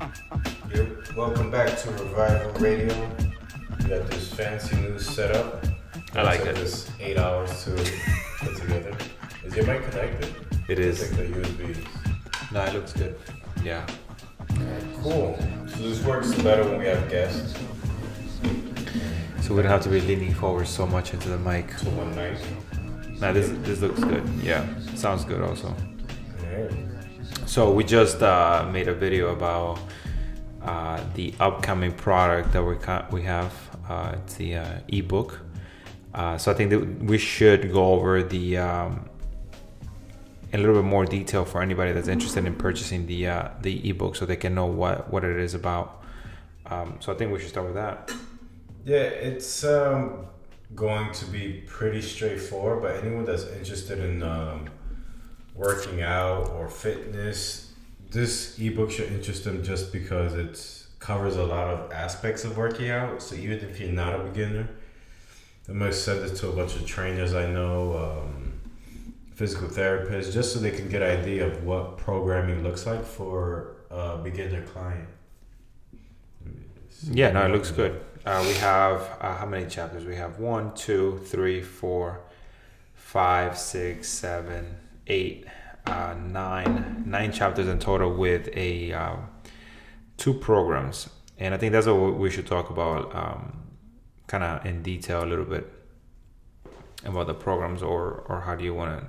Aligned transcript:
Yep. 0.00 1.14
Welcome 1.14 1.50
back 1.50 1.76
to 1.78 1.90
Revival 1.90 2.52
Radio. 2.52 3.10
We 3.78 3.84
got 3.84 4.10
this 4.10 4.32
fancy 4.32 4.76
new 4.76 4.98
setup. 4.98 5.62
I 6.14 6.22
like 6.22 6.40
took 6.40 6.48
it. 6.48 6.56
This 6.56 6.90
eight 7.00 7.18
hours 7.18 7.64
to 7.64 7.72
put 8.38 8.56
together. 8.56 8.96
Is 9.44 9.54
your 9.54 9.66
mic 9.66 9.82
connected? 9.90 10.34
It's 10.68 10.80
is. 10.80 11.18
like 11.18 11.18
the 11.18 11.40
USB. 11.40 12.52
No, 12.52 12.64
it 12.64 12.72
looks 12.72 12.94
good. 12.94 13.14
Yeah. 13.62 13.86
Cool. 15.02 15.38
So 15.68 15.76
this 15.82 16.02
works 16.02 16.32
better 16.36 16.64
when 16.64 16.78
we 16.78 16.86
have 16.86 17.10
guests. 17.10 17.54
So 19.42 19.54
we 19.54 19.62
don't 19.62 19.70
have 19.70 19.82
to 19.82 19.90
be 19.90 20.00
leaning 20.00 20.32
forward 20.32 20.66
so 20.66 20.86
much 20.86 21.12
into 21.12 21.28
the 21.28 21.38
mic. 21.38 21.72
So 21.76 21.90
one 21.90 22.14
night. 22.14 22.38
Nah, 23.20 23.32
this 23.32 23.50
this 23.64 23.82
looks 23.82 24.02
good. 24.02 24.26
Yeah, 24.42 24.66
sounds 24.94 25.26
good 25.26 25.42
also. 25.42 25.76
So 27.50 27.72
we 27.72 27.82
just 27.82 28.22
uh, 28.22 28.64
made 28.72 28.86
a 28.86 28.94
video 28.94 29.32
about 29.32 29.80
uh, 30.62 31.02
the 31.14 31.34
upcoming 31.40 31.90
product 31.90 32.52
that 32.52 32.62
we 32.62 32.76
ca- 32.76 33.08
we 33.10 33.22
have. 33.22 33.52
Uh, 33.88 34.14
it's 34.22 34.34
the 34.34 34.54
uh, 34.54 34.78
ebook. 34.86 35.40
Uh, 36.14 36.38
so 36.38 36.52
I 36.52 36.54
think 36.54 36.70
that 36.70 36.78
we 37.02 37.18
should 37.18 37.72
go 37.72 37.86
over 37.86 38.22
the 38.22 38.58
um, 38.58 39.10
a 40.52 40.58
little 40.58 40.76
bit 40.76 40.84
more 40.84 41.04
detail 41.04 41.44
for 41.44 41.60
anybody 41.60 41.90
that's 41.90 42.06
interested 42.06 42.46
in 42.46 42.54
purchasing 42.54 43.08
the 43.08 43.26
uh, 43.26 43.48
the 43.62 43.90
ebook, 43.90 44.14
so 44.14 44.26
they 44.26 44.36
can 44.36 44.54
know 44.54 44.66
what 44.66 45.12
what 45.12 45.24
it 45.24 45.36
is 45.36 45.54
about. 45.54 46.04
Um, 46.66 46.98
so 47.00 47.12
I 47.12 47.16
think 47.16 47.32
we 47.32 47.40
should 47.40 47.48
start 47.48 47.66
with 47.66 47.74
that. 47.74 48.12
Yeah, 48.84 49.08
it's 49.28 49.64
um, 49.64 50.26
going 50.76 51.12
to 51.14 51.24
be 51.24 51.64
pretty 51.66 52.00
straightforward, 52.00 52.82
but 52.82 53.04
anyone 53.04 53.24
that's 53.24 53.48
interested 53.48 53.98
in 53.98 54.22
um, 54.22 54.68
working 55.60 56.00
out 56.00 56.48
or 56.56 56.68
fitness, 56.68 57.72
this 58.10 58.58
ebook 58.58 58.90
should 58.90 59.12
interest 59.12 59.44
them 59.44 59.62
just 59.62 59.92
because 59.92 60.32
it 60.34 60.54
covers 60.98 61.36
a 61.36 61.44
lot 61.44 61.68
of 61.68 61.92
aspects 61.92 62.44
of 62.44 62.56
working 62.56 62.88
out. 62.88 63.22
So 63.22 63.34
even 63.34 63.58
if 63.58 63.78
you're 63.78 63.92
not 63.92 64.18
a 64.18 64.24
beginner, 64.24 64.68
I 65.68 65.72
might 65.72 65.94
send 65.94 66.22
this 66.22 66.40
to 66.40 66.48
a 66.48 66.52
bunch 66.52 66.76
of 66.76 66.86
trainers 66.86 67.34
I 67.34 67.46
know, 67.46 68.22
um, 68.24 68.60
physical 69.34 69.68
therapists, 69.68 70.32
just 70.32 70.54
so 70.54 70.58
they 70.60 70.70
can 70.70 70.88
get 70.88 71.02
an 71.02 71.20
idea 71.20 71.46
of 71.46 71.62
what 71.64 71.98
programming 71.98 72.62
looks 72.62 72.86
like 72.86 73.04
for 73.04 73.76
a 73.90 74.16
beginner 74.16 74.62
client. 74.62 75.08
Yeah, 77.04 77.30
no, 77.32 77.44
it 77.44 77.50
looks 77.50 77.70
good. 77.70 78.00
Uh, 78.24 78.42
we 78.46 78.54
have 78.54 79.00
uh, 79.20 79.36
how 79.36 79.46
many 79.46 79.66
chapters? 79.66 80.04
We 80.04 80.16
have 80.16 80.38
one, 80.38 80.74
two, 80.74 81.20
three, 81.26 81.62
four, 81.62 82.20
five, 82.94 83.56
six, 83.56 84.08
seven, 84.08 84.79
eight, 85.10 85.44
uh, 85.86 86.14
nine, 86.14 87.02
nine 87.06 87.32
chapters 87.32 87.68
in 87.68 87.78
total 87.78 88.10
with 88.14 88.48
a 88.54 88.92
um, 88.92 89.18
two 90.16 90.34
programs, 90.34 91.08
and 91.38 91.54
I 91.54 91.58
think 91.58 91.72
that's 91.72 91.86
what 91.86 92.16
we 92.18 92.30
should 92.30 92.46
talk 92.46 92.70
about, 92.70 93.14
um, 93.14 93.42
kind 94.26 94.44
of 94.44 94.64
in 94.64 94.82
detail 94.82 95.24
a 95.24 95.28
little 95.32 95.44
bit 95.56 95.66
about 97.04 97.26
the 97.26 97.34
programs, 97.34 97.82
or 97.82 98.24
or 98.28 98.40
how 98.46 98.54
do 98.54 98.64
you 98.64 98.74
want 98.74 99.00
to? 99.00 99.06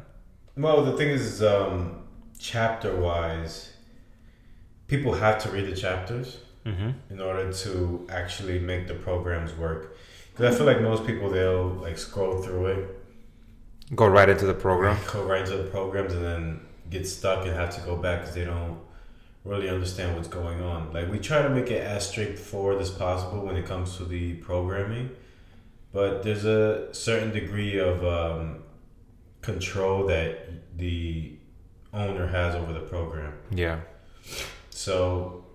Well, 0.61 0.83
the 0.83 0.95
thing 0.97 1.09
is, 1.09 1.41
um, 1.43 2.03
chapter 2.39 2.95
wise, 2.95 3.73
people 4.87 5.13
have 5.13 5.37
to 5.43 5.49
read 5.51 5.67
the 5.71 5.75
chapters 5.75 6.39
Mm-hmm. 6.63 6.91
in 7.13 7.19
order 7.19 7.51
to 7.51 8.05
actually 8.11 8.59
make 8.59 8.87
the 8.87 8.93
programs 8.93 9.51
work. 9.57 9.97
Because 10.31 10.53
I 10.53 10.57
feel 10.57 10.67
like 10.67 10.79
most 10.79 11.07
people 11.07 11.27
they'll 11.31 11.69
like 11.85 11.97
scroll 11.97 12.39
through 12.43 12.65
it, 12.67 13.00
Go 13.93 14.07
right 14.07 14.29
into 14.29 14.45
the 14.45 14.53
program. 14.53 14.97
go 15.11 15.23
right 15.23 15.41
into 15.41 15.57
the 15.57 15.69
programs, 15.69 16.13
and 16.13 16.23
then 16.23 16.61
get 16.89 17.07
stuck 17.07 17.45
and 17.45 17.55
have 17.55 17.75
to 17.75 17.81
go 17.81 17.95
back 17.95 18.21
because 18.21 18.35
they 18.35 18.45
don't 18.45 18.79
really 19.43 19.69
understand 19.69 20.15
what's 20.15 20.27
going 20.27 20.61
on. 20.61 20.93
Like 20.93 21.09
we 21.09 21.19
try 21.19 21.41
to 21.41 21.49
make 21.49 21.71
it 21.71 21.81
as 21.81 22.07
straightforward 22.07 22.79
as 22.81 22.89
possible 22.89 23.45
when 23.45 23.55
it 23.55 23.65
comes 23.65 23.97
to 23.97 24.05
the 24.05 24.35
programming, 24.35 25.09
but 25.91 26.23
there's 26.23 26.45
a 26.45 26.93
certain 26.93 27.31
degree 27.31 27.79
of 27.79 28.05
um, 28.05 28.63
control 29.41 30.05
that 30.07 30.77
the 30.77 31.33
owner 31.93 32.27
has 32.27 32.55
over 32.55 32.71
the 32.71 32.79
program. 32.79 33.33
Yeah. 33.49 33.79
So, 34.69 35.45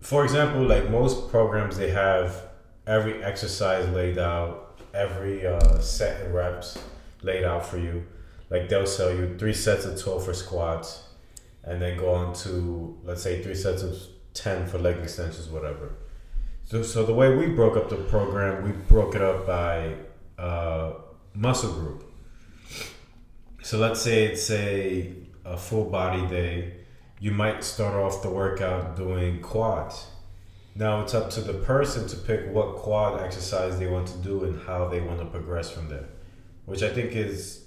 for 0.00 0.24
example, 0.24 0.62
like 0.62 0.88
most 0.88 1.30
programs, 1.30 1.76
they 1.76 1.90
have 1.90 2.48
every 2.86 3.22
exercise 3.22 3.88
laid 3.90 4.18
out, 4.18 4.80
every 4.94 5.46
uh, 5.46 5.78
set 5.80 6.22
and 6.22 6.34
reps 6.34 6.78
laid 7.22 7.44
out 7.44 7.66
for 7.66 7.78
you. 7.78 8.06
Like 8.50 8.68
they'll 8.68 8.86
sell 8.86 9.14
you 9.14 9.36
three 9.38 9.52
sets 9.52 9.84
of 9.84 10.00
12 10.00 10.24
for 10.24 10.34
squats, 10.34 11.04
and 11.64 11.80
then 11.80 11.96
go 11.96 12.12
on 12.12 12.34
to, 12.34 12.98
let's 13.04 13.22
say, 13.22 13.42
three 13.42 13.54
sets 13.54 13.82
of 13.82 13.96
10 14.34 14.66
for 14.66 14.78
leg 14.78 14.96
extensions, 14.98 15.48
whatever. 15.48 15.92
So, 16.64 16.82
so 16.82 17.04
the 17.04 17.14
way 17.14 17.34
we 17.34 17.46
broke 17.46 17.76
up 17.76 17.88
the 17.88 17.96
program, 17.96 18.64
we 18.64 18.72
broke 18.72 19.14
it 19.14 19.22
up 19.22 19.46
by 19.46 19.94
uh, 20.38 20.92
muscle 21.34 21.72
group. 21.72 22.04
So 23.62 23.78
let's 23.78 24.00
say 24.00 24.24
it's 24.24 24.50
a, 24.50 25.12
a 25.44 25.56
full 25.56 25.84
body 25.84 26.26
day 26.26 26.80
you 27.20 27.30
might 27.30 27.62
start 27.62 27.94
off 27.94 28.22
the 28.22 28.30
workout 28.30 28.96
doing 28.96 29.42
quads. 29.42 30.06
Now 30.74 31.02
it's 31.02 31.12
up 31.12 31.28
to 31.30 31.42
the 31.42 31.52
person 31.52 32.08
to 32.08 32.16
pick 32.16 32.50
what 32.52 32.76
quad 32.76 33.20
exercise 33.20 33.78
they 33.78 33.86
want 33.86 34.08
to 34.08 34.16
do 34.18 34.44
and 34.44 34.58
how 34.62 34.88
they 34.88 35.02
want 35.02 35.18
to 35.18 35.26
progress 35.26 35.70
from 35.70 35.90
there, 35.90 36.06
which 36.66 36.82
I 36.82 36.88
think 36.90 37.14
is 37.16 37.64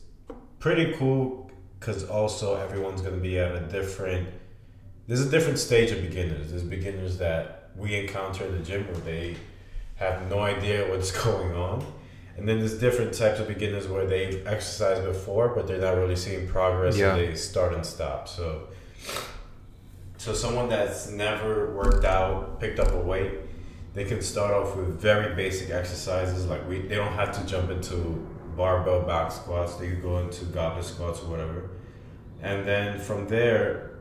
pretty 0.59 0.93
cool 0.97 1.51
because 1.79 2.05
also 2.05 2.55
everyone's 2.55 3.01
going 3.01 3.15
to 3.15 3.21
be 3.21 3.37
at 3.39 3.53
a 3.55 3.59
different. 3.61 4.29
There's 5.07 5.21
a 5.21 5.29
different 5.29 5.59
stage 5.59 5.91
of 5.91 6.01
beginners. 6.01 6.49
There's 6.51 6.63
beginners 6.63 7.17
that 7.17 7.71
we 7.75 7.95
encounter 7.99 8.45
in 8.45 8.53
the 8.57 8.63
gym 8.63 8.85
where 8.87 8.95
they 9.01 9.35
have 9.95 10.29
no 10.29 10.39
idea 10.39 10.89
what's 10.89 11.11
going 11.23 11.53
on. 11.53 11.85
And 12.37 12.47
then 12.47 12.59
there's 12.59 12.79
different 12.79 13.13
types 13.13 13.39
of 13.39 13.47
beginners 13.47 13.87
where 13.87 14.07
they've 14.07 14.45
exercised 14.47 15.03
before, 15.03 15.49
but 15.49 15.67
they're 15.67 15.79
not 15.81 15.95
really 15.97 16.15
seeing 16.15 16.47
progress 16.47 16.97
Yeah. 16.97 17.15
and 17.15 17.19
they 17.29 17.35
start 17.35 17.73
and 17.73 17.85
stop. 17.85 18.27
So 18.27 18.69
so 20.17 20.33
someone 20.33 20.69
that's 20.69 21.09
never 21.09 21.75
worked 21.75 22.05
out, 22.05 22.59
picked 22.59 22.79
up 22.79 22.91
a 22.93 22.97
weight, 22.97 23.33
they 23.93 24.05
can 24.05 24.21
start 24.21 24.53
off 24.53 24.75
with 24.77 24.99
very 24.99 25.35
basic 25.35 25.69
exercises. 25.69 26.45
Like 26.45 26.67
we, 26.67 26.79
they 26.79 26.95
don't 26.95 27.11
have 27.13 27.31
to 27.39 27.45
jump 27.45 27.69
into 27.69 28.25
barbell 28.55 29.01
back 29.01 29.31
squats. 29.31 29.75
They 29.75 29.89
could 29.89 30.01
go 30.01 30.19
into 30.19 30.45
goblet 30.45 30.85
squats 30.85 31.21
or 31.21 31.27
whatever. 31.27 31.69
And 32.41 32.67
then 32.67 32.99
from 32.99 33.27
there, 33.27 33.91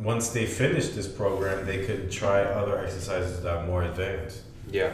once 0.00 0.30
they 0.30 0.46
finish 0.46 0.88
this 0.88 1.06
program, 1.08 1.66
they 1.66 1.84
could 1.84 2.10
try 2.10 2.42
other 2.42 2.78
exercises 2.78 3.42
that 3.42 3.56
are 3.56 3.66
more 3.66 3.82
advanced. 3.84 4.42
Yeah. 4.70 4.92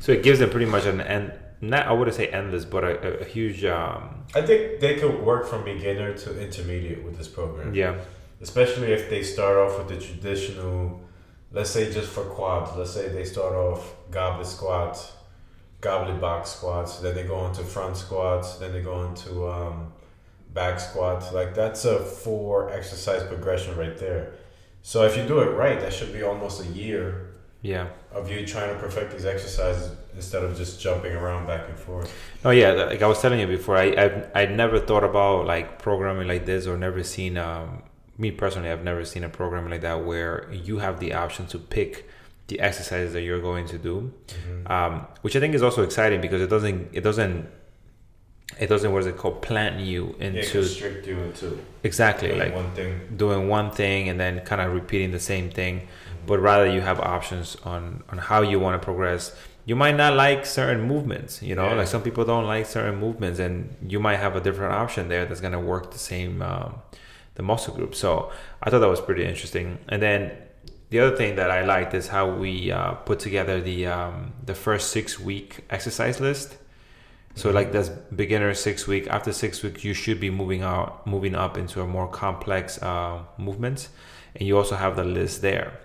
So 0.00 0.12
it 0.12 0.22
gives 0.22 0.38
them 0.38 0.50
pretty 0.50 0.66
much 0.66 0.86
an 0.86 1.00
end. 1.00 1.32
Not 1.60 1.86
I 1.86 1.92
wouldn't 1.92 2.16
say 2.16 2.28
endless, 2.28 2.64
but 2.64 2.84
a, 2.84 3.18
a, 3.18 3.20
a 3.20 3.24
huge. 3.24 3.64
Um, 3.64 4.24
I 4.34 4.42
think 4.42 4.80
they 4.80 4.96
could 4.96 5.22
work 5.22 5.46
from 5.46 5.64
beginner 5.64 6.12
to 6.14 6.40
intermediate 6.42 7.02
with 7.02 7.16
this 7.16 7.28
program. 7.28 7.74
yeah. 7.74 7.96
especially 8.42 8.92
if 8.92 9.08
they 9.08 9.22
start 9.22 9.56
off 9.56 9.78
with 9.78 9.88
the 9.88 9.98
traditional 10.04 11.00
let's 11.52 11.70
say 11.70 11.90
just 11.90 12.10
for 12.10 12.24
quads 12.24 12.76
let's 12.76 12.92
say 12.92 13.08
they 13.08 13.24
start 13.24 13.54
off 13.54 13.94
goblet 14.10 14.46
squats 14.46 15.12
goblet 15.80 16.20
box 16.20 16.50
squats 16.50 16.98
then 17.00 17.14
they 17.14 17.22
go 17.24 17.46
into 17.46 17.62
front 17.62 17.96
squats 17.96 18.56
then 18.56 18.72
they 18.72 18.80
go 18.82 19.04
into 19.04 19.48
um, 19.48 19.92
back 20.54 20.80
squats 20.80 21.32
like 21.32 21.54
that's 21.54 21.84
a 21.84 21.98
four 22.00 22.70
exercise 22.72 23.22
progression 23.24 23.76
right 23.76 23.96
there 23.98 24.32
so 24.82 25.04
if 25.04 25.16
you 25.16 25.24
do 25.24 25.40
it 25.40 25.50
right 25.52 25.80
that 25.80 25.92
should 25.92 26.12
be 26.12 26.22
almost 26.22 26.62
a 26.64 26.66
year 26.68 27.34
Yeah. 27.62 27.88
of 28.12 28.30
you 28.30 28.46
trying 28.46 28.72
to 28.74 28.80
perfect 28.80 29.12
these 29.12 29.26
exercises 29.26 29.90
instead 30.14 30.42
of 30.44 30.56
just 30.56 30.80
jumping 30.80 31.12
around 31.12 31.46
back 31.46 31.68
and 31.68 31.78
forth 31.78 32.10
Oh 32.44 32.50
yeah. 32.50 32.70
Like 32.72 33.02
I 33.02 33.06
was 33.08 33.20
telling 33.20 33.40
you 33.40 33.46
before, 33.48 33.76
I 33.76 33.86
I've, 34.02 34.30
I'd 34.34 34.52
never 34.56 34.78
thought 34.78 35.02
about 35.04 35.46
like 35.46 35.80
programming 35.86 36.28
like 36.28 36.46
this, 36.46 36.66
or 36.68 36.76
never 36.76 37.02
seen. 37.02 37.36
Um, 37.36 37.82
me 38.16 38.30
personally, 38.30 38.70
I've 38.70 38.84
never 38.84 39.04
seen 39.04 39.24
a 39.24 39.28
program 39.28 39.68
like 39.68 39.80
that 39.80 40.04
where 40.04 40.48
you 40.52 40.78
have 40.78 41.00
the 41.00 41.12
option 41.12 41.46
to 41.48 41.58
pick 41.58 42.08
the 42.48 42.60
exercises 42.60 43.12
that 43.12 43.22
you're 43.22 43.40
going 43.40 43.66
to 43.66 43.78
do, 43.78 44.12
um, 44.66 45.06
which 45.22 45.34
I 45.36 45.40
think 45.40 45.54
is 45.54 45.62
also 45.62 45.82
exciting 45.82 46.20
because 46.20 46.40
it 46.40 46.48
doesn't 46.48 46.90
it 46.92 47.00
doesn't 47.02 47.48
it 48.58 48.68
doesn't 48.68 48.92
what 48.92 49.00
is 49.00 49.06
it 49.06 49.16
called 49.16 49.42
plant 49.42 49.80
you 49.80 50.14
yeah, 50.18 50.26
into 50.26 50.52
constrict 50.60 51.06
you 51.06 51.18
into 51.18 51.58
exactly 51.82 52.28
doing 52.28 52.38
like 52.40 52.54
one 52.54 52.70
thing. 52.72 53.00
doing 53.16 53.48
one 53.48 53.70
thing 53.72 54.08
and 54.08 54.20
then 54.20 54.40
kind 54.40 54.60
of 54.62 54.72
repeating 54.72 55.10
the 55.10 55.18
same 55.18 55.50
thing 55.50 55.88
but 56.26 56.38
rather 56.38 56.66
you 56.70 56.80
have 56.80 57.00
options 57.00 57.56
on 57.64 58.04
on 58.10 58.18
how 58.18 58.42
you 58.42 58.58
want 58.60 58.80
to 58.80 58.84
progress. 58.84 59.34
You 59.64 59.74
might 59.74 59.96
not 59.96 60.14
like 60.14 60.46
certain 60.46 60.82
movements 60.86 61.42
you 61.42 61.56
know 61.56 61.66
Yeah. 61.70 61.74
like 61.74 61.88
some 61.88 62.02
people 62.02 62.24
don't 62.24 62.46
like 62.46 62.66
certain 62.66 63.00
movements 63.00 63.40
and 63.40 63.74
you 63.92 63.98
might 63.98 64.18
have 64.18 64.36
a 64.36 64.40
different 64.40 64.72
option 64.72 65.08
there 65.08 65.24
that's 65.26 65.40
going 65.40 65.52
to 65.52 65.58
work 65.74 65.90
the 65.90 65.98
same 65.98 66.40
um, 66.40 66.76
the 67.34 67.42
muscle 67.42 67.74
group. 67.74 67.94
So 67.96 68.30
i 68.62 68.70
thought 68.70 68.78
that 68.78 68.88
was 68.88 69.00
pretty 69.00 69.24
interesting. 69.24 69.78
And 69.88 70.00
then 70.00 70.18
the 70.90 70.98
other 71.00 71.16
thing 71.16 71.36
that 71.36 71.50
i 71.50 71.64
liked 71.64 71.94
is 71.94 72.08
how 72.08 72.28
we 72.28 72.70
uh, 72.70 72.92
put 72.92 73.18
together 73.18 73.60
the 73.60 73.86
um, 73.86 74.32
the 74.44 74.54
first 74.54 74.90
six 74.90 75.18
week 75.18 75.64
exercise 75.70 76.20
list 76.20 76.56
so 77.36 77.50
like 77.50 77.70
that's 77.70 77.90
beginner 77.90 78.54
six 78.54 78.86
week. 78.88 79.06
After 79.08 79.30
six 79.30 79.62
weeks, 79.62 79.84
you 79.84 79.92
should 79.92 80.18
be 80.18 80.30
moving 80.30 80.62
out, 80.62 81.06
moving 81.06 81.34
up 81.34 81.58
into 81.58 81.82
a 81.82 81.86
more 81.86 82.08
complex 82.08 82.82
uh, 82.82 83.22
movements. 83.36 83.90
and 84.34 84.48
you 84.48 84.56
also 84.56 84.74
have 84.74 84.96
the 84.96 85.04
list 85.04 85.42
there. 85.42 85.78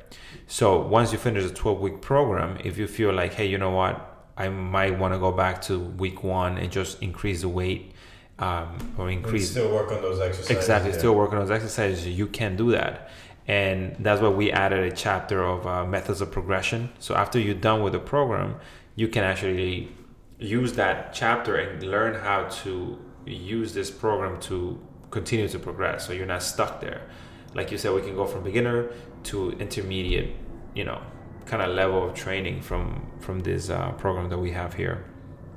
So 0.47 0.79
once 0.79 1.11
you 1.11 1.17
finish 1.17 1.43
the 1.43 1.53
12 1.53 1.79
week 1.81 2.01
program, 2.01 2.57
if 2.63 2.77
you 2.77 2.87
feel 2.87 3.13
like, 3.13 3.33
hey, 3.33 3.45
you 3.45 3.57
know 3.57 3.71
what, 3.71 3.95
I 4.37 4.47
might 4.47 4.97
want 4.97 5.13
to 5.13 5.19
go 5.19 5.31
back 5.31 5.61
to 5.63 5.77
week 5.79 6.23
one 6.23 6.57
and 6.57 6.71
just 6.71 7.01
increase 7.01 7.41
the 7.41 7.49
weight 7.49 7.91
um, 8.39 8.93
or 8.97 9.09
increase. 9.09 9.43
And 9.43 9.51
still 9.51 9.73
work 9.73 9.91
on 9.91 10.01
those 10.01 10.21
exercises. 10.21 10.57
Exactly, 10.57 10.91
yeah. 10.91 10.97
still 10.97 11.15
work 11.15 11.33
on 11.33 11.39
those 11.39 11.51
exercises. 11.51 12.07
You 12.07 12.27
can 12.27 12.55
do 12.55 12.71
that. 12.71 13.11
And 13.51 13.97
that's 13.99 14.21
why 14.21 14.29
we 14.29 14.49
added 14.49 14.93
a 14.93 14.95
chapter 14.95 15.43
of 15.43 15.67
uh, 15.67 15.85
methods 15.85 16.21
of 16.21 16.31
progression. 16.31 16.89
So 16.99 17.15
after 17.15 17.37
you're 17.37 17.53
done 17.53 17.83
with 17.83 17.91
the 17.91 17.99
program, 17.99 18.55
you 18.95 19.09
can 19.09 19.25
actually 19.25 19.91
use 20.39 20.71
that 20.73 21.13
chapter 21.13 21.57
and 21.57 21.83
learn 21.83 22.15
how 22.15 22.47
to 22.63 22.97
use 23.25 23.73
this 23.73 23.91
program 23.91 24.39
to 24.43 24.79
continue 25.09 25.49
to 25.49 25.59
progress. 25.59 26.07
So 26.07 26.13
you're 26.13 26.25
not 26.25 26.43
stuck 26.43 26.79
there. 26.79 27.01
Like 27.53 27.73
you 27.73 27.77
said, 27.77 27.91
we 27.93 27.99
can 27.99 28.15
go 28.15 28.25
from 28.25 28.41
beginner 28.43 28.89
to 29.23 29.51
intermediate, 29.59 30.33
you 30.73 30.85
know, 30.85 31.01
kind 31.45 31.61
of 31.61 31.75
level 31.75 32.07
of 32.07 32.13
training 32.13 32.61
from 32.61 33.11
from 33.19 33.41
this 33.41 33.69
uh, 33.69 33.91
program 34.03 34.29
that 34.29 34.37
we 34.37 34.51
have 34.51 34.75
here. 34.75 35.03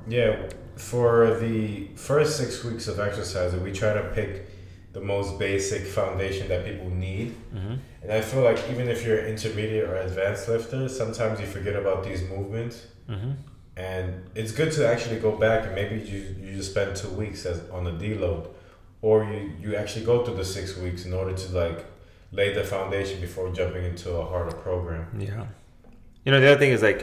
Yeah, 0.05 0.49
for 0.75 1.39
the 1.39 1.87
first 1.95 2.35
six 2.35 2.61
weeks 2.65 2.89
of 2.89 2.99
exercise, 2.99 3.55
we 3.55 3.71
try 3.71 3.93
to 3.93 4.03
pick 4.13 4.54
the 4.95 5.01
most 5.01 5.37
basic 5.37 5.83
foundation 5.85 6.47
that 6.47 6.65
people 6.65 6.89
need. 6.89 7.35
Mm-hmm. 7.53 7.75
And 8.01 8.11
I 8.11 8.21
feel 8.21 8.43
like 8.49 8.59
even 8.71 8.87
if 8.87 9.05
you're 9.05 9.19
an 9.19 9.27
intermediate 9.27 9.89
or 9.89 9.97
advanced 9.97 10.47
lifter, 10.47 10.87
sometimes 10.87 11.41
you 11.41 11.47
forget 11.47 11.75
about 11.75 12.05
these 12.05 12.21
movements. 12.23 12.87
Mm-hmm. 13.09 13.31
And 13.75 14.23
it's 14.35 14.53
good 14.53 14.71
to 14.77 14.87
actually 14.87 15.19
go 15.19 15.31
back 15.37 15.65
and 15.65 15.75
maybe 15.75 15.95
you, 16.09 16.19
you 16.41 16.55
just 16.55 16.71
spend 16.71 16.95
two 16.95 17.09
weeks 17.09 17.45
as 17.45 17.69
on 17.69 17.85
a 17.87 17.91
deload, 17.91 18.47
or 19.01 19.25
you, 19.25 19.51
you 19.59 19.75
actually 19.75 20.05
go 20.05 20.23
through 20.23 20.37
the 20.37 20.45
six 20.45 20.77
weeks 20.77 21.03
in 21.05 21.11
order 21.13 21.33
to 21.33 21.47
like 21.51 21.85
lay 22.31 22.53
the 22.53 22.63
foundation 22.63 23.19
before 23.19 23.51
jumping 23.51 23.83
into 23.83 24.09
a 24.11 24.25
harder 24.25 24.55
program. 24.55 25.07
Yeah. 25.19 25.45
You 26.23 26.31
know, 26.31 26.39
the 26.39 26.47
other 26.51 26.59
thing 26.59 26.71
is 26.71 26.81
like, 26.81 27.01